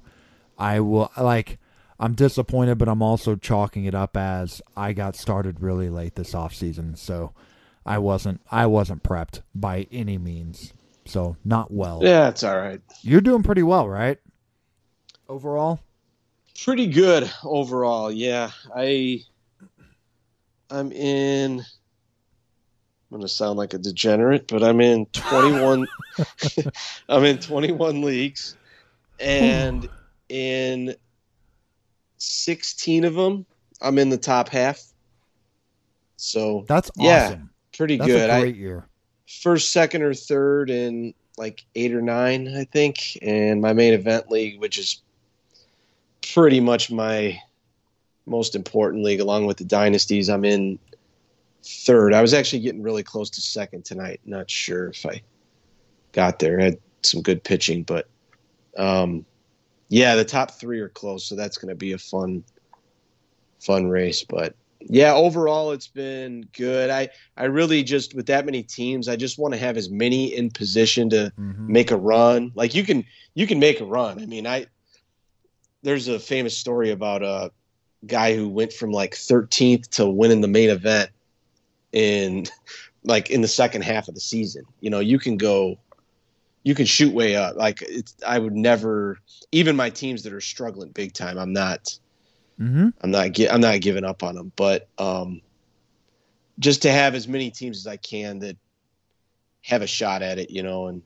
[0.59, 1.59] I will like
[2.01, 6.35] I'm disappointed, but I'm also chalking it up as I got started really late this
[6.35, 7.33] off season, so
[7.87, 10.73] I wasn't I wasn't prepped by any means.
[11.05, 12.01] So not well.
[12.03, 12.83] yeah, it's all right.
[13.03, 14.19] You're doing pretty well, right?
[15.29, 15.81] Overall?
[16.65, 18.11] Pretty good overall.
[18.11, 19.21] Yeah, I
[20.71, 25.87] I'm in I'm gonna sound like a degenerate, but I'm in 21.
[27.09, 28.57] I'm in 21 leagues,
[29.21, 29.89] and
[30.29, 30.95] in
[32.19, 33.47] 16 of them,
[33.81, 34.83] I'm in the top half.
[36.17, 37.37] So That's Yeah,
[37.77, 38.29] pretty That's good.
[38.29, 38.87] a I great year.
[39.43, 44.29] first, second, or third in like eight or nine, I think, and my main event
[44.29, 45.03] league, which is
[46.35, 47.41] pretty much my
[48.27, 50.29] most important league, along with the dynasties.
[50.29, 50.79] I'm in
[51.65, 52.13] third.
[52.15, 54.21] I was actually getting really close to second tonight.
[54.25, 55.23] Not sure if I
[56.13, 56.61] got there.
[56.61, 58.09] I had some good pitching, but
[58.77, 59.25] um,
[59.89, 62.45] yeah, the top three are close, so that's going to be a fun,
[63.61, 64.25] fun race.
[64.29, 66.91] But yeah, overall, it's been good.
[66.91, 70.35] I I really just with that many teams, I just want to have as many
[70.37, 71.69] in position to Mhm.
[71.69, 72.53] make a run.
[72.55, 74.21] Like you can you can make a run.
[74.21, 74.67] I mean, I
[75.83, 77.51] there's a famous story about a
[78.07, 81.11] guy who went from like 13th to winning the main event
[81.93, 82.47] in
[83.05, 84.65] like in the second half of the season.
[84.81, 85.79] You know, you can go
[86.65, 87.57] you can shoot way up.
[87.57, 89.19] Like it's I would never
[89.53, 91.99] even my teams that are struggling big time, I'm not
[92.61, 92.93] Mhm.
[93.01, 95.41] I'm not I'm not giving up on them, but um,
[96.59, 98.57] just to have as many teams as I can that
[99.63, 101.03] have a shot at it, you know, and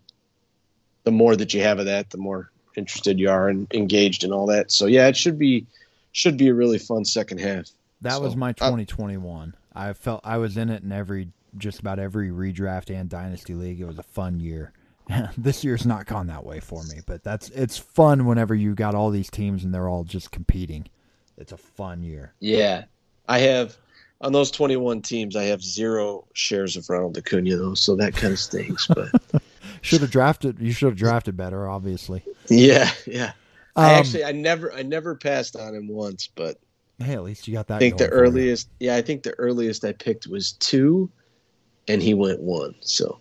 [1.04, 4.32] the more that you have of that, the more interested you are and engaged and
[4.32, 4.72] all that.
[4.72, 5.66] So yeah, it should be
[6.12, 7.70] should be a really fun second half.
[8.00, 9.54] That So, was my uh, 2021.
[9.74, 11.28] I felt I was in it in every
[11.58, 13.80] just about every redraft and dynasty league.
[13.80, 14.72] It was a fun year.
[15.36, 18.94] this year's not gone that way for me, but that's it's fun whenever you got
[18.94, 20.88] all these teams and they're all just competing.
[21.38, 22.34] It's a fun year.
[22.40, 22.84] Yeah,
[23.28, 23.76] I have
[24.20, 28.32] on those 21 teams, I have zero shares of Ronald Acuna though, so that kind
[28.32, 28.86] of stinks.
[28.86, 29.10] But
[29.80, 30.58] Should have drafted.
[30.60, 32.24] You should have drafted better, obviously.
[32.48, 33.32] yeah, yeah.
[33.76, 36.58] I Um, actually I never I never passed on him once, but
[36.98, 37.76] hey, at least you got that.
[37.76, 38.20] I think the for you.
[38.20, 41.10] earliest, yeah, I think the earliest I picked was two,
[41.88, 42.74] and he went one.
[42.80, 43.20] So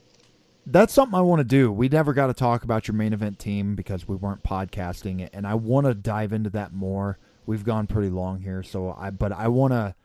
[0.65, 1.71] That's something I want to do.
[1.71, 5.29] We never got to talk about your main event team because we weren't podcasting it,
[5.33, 7.17] and I want to dive into that more.
[7.45, 9.95] We've gone pretty long here, so I but I want to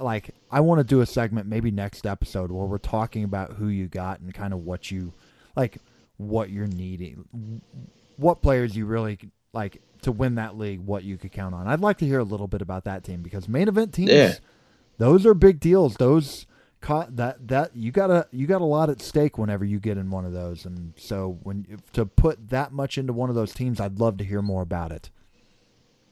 [0.00, 3.68] like I want to do a segment maybe next episode where we're talking about who
[3.68, 5.12] you got and kind of what you
[5.58, 5.78] like
[6.16, 7.60] what you're needing,
[8.16, 9.18] what players you really
[9.52, 11.66] like to win that league, what you could count on.
[11.66, 14.34] I'd like to hear a little bit about that team because main event teams, Yeah.
[14.98, 15.96] those are big deals.
[15.96, 16.46] Those
[16.80, 19.98] co- that that you got a you got a lot at stake whenever you get
[19.98, 23.52] in one of those, and so when to put that much into one of those
[23.52, 25.10] teams, I'd love to hear more about it.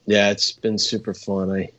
[0.06, 1.50] yeah, it's been super fun.
[1.50, 1.70] I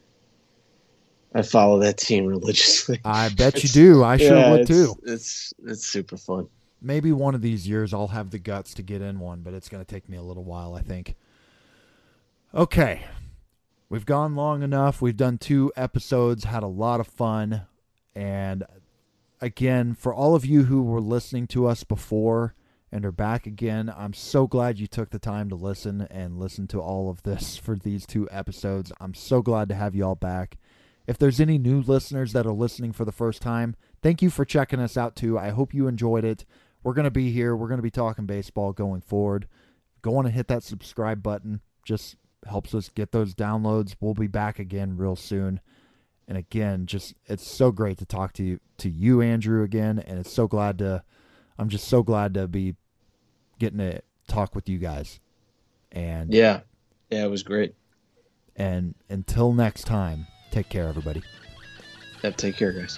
[1.35, 2.99] I follow that team religiously.
[3.03, 4.03] I bet you do.
[4.03, 4.95] I sure Yeah, would it's, too.
[5.03, 6.48] It's it's super fun.
[6.81, 9.69] Maybe one of these years I'll have the guts to get in one, but it's
[9.69, 11.15] going to take me a little while, I think.
[12.53, 13.03] Okay.
[13.89, 15.01] We've gone long enough.
[15.01, 17.61] We've done two episodes, had a lot of fun.
[18.13, 18.65] And
[19.39, 22.53] again, for all of you who were listening to us before
[22.91, 26.67] and are back again, I'm so glad you took the time to listen and listen
[26.67, 28.91] to all of this for these two episodes.
[28.99, 30.57] I'm so glad to have you all back.
[31.05, 34.43] If there's any new listeners that are listening for the first time, thank you for
[34.43, 35.39] checking us out too.
[35.39, 36.43] I hope you enjoyed it.
[36.88, 37.53] We're going to be here.
[37.53, 39.49] We're going to be talking baseball going forward.
[40.01, 41.59] Go on and hit that subscribe button.
[41.84, 42.15] Just
[42.49, 43.97] helps us get those downloads.
[43.99, 45.59] We'll be back again real soon.
[46.30, 50.18] And again, just it's so great to talk to you to you Andrew again and
[50.18, 51.03] it's so glad to
[51.59, 52.76] I'm just so glad to be
[53.59, 55.19] getting to talk with you guys.
[55.91, 56.61] And Yeah,
[57.09, 57.76] yeah, it was great.
[58.55, 61.22] and until next time, take care everybody.
[62.23, 62.97] Yeah, take care, guys.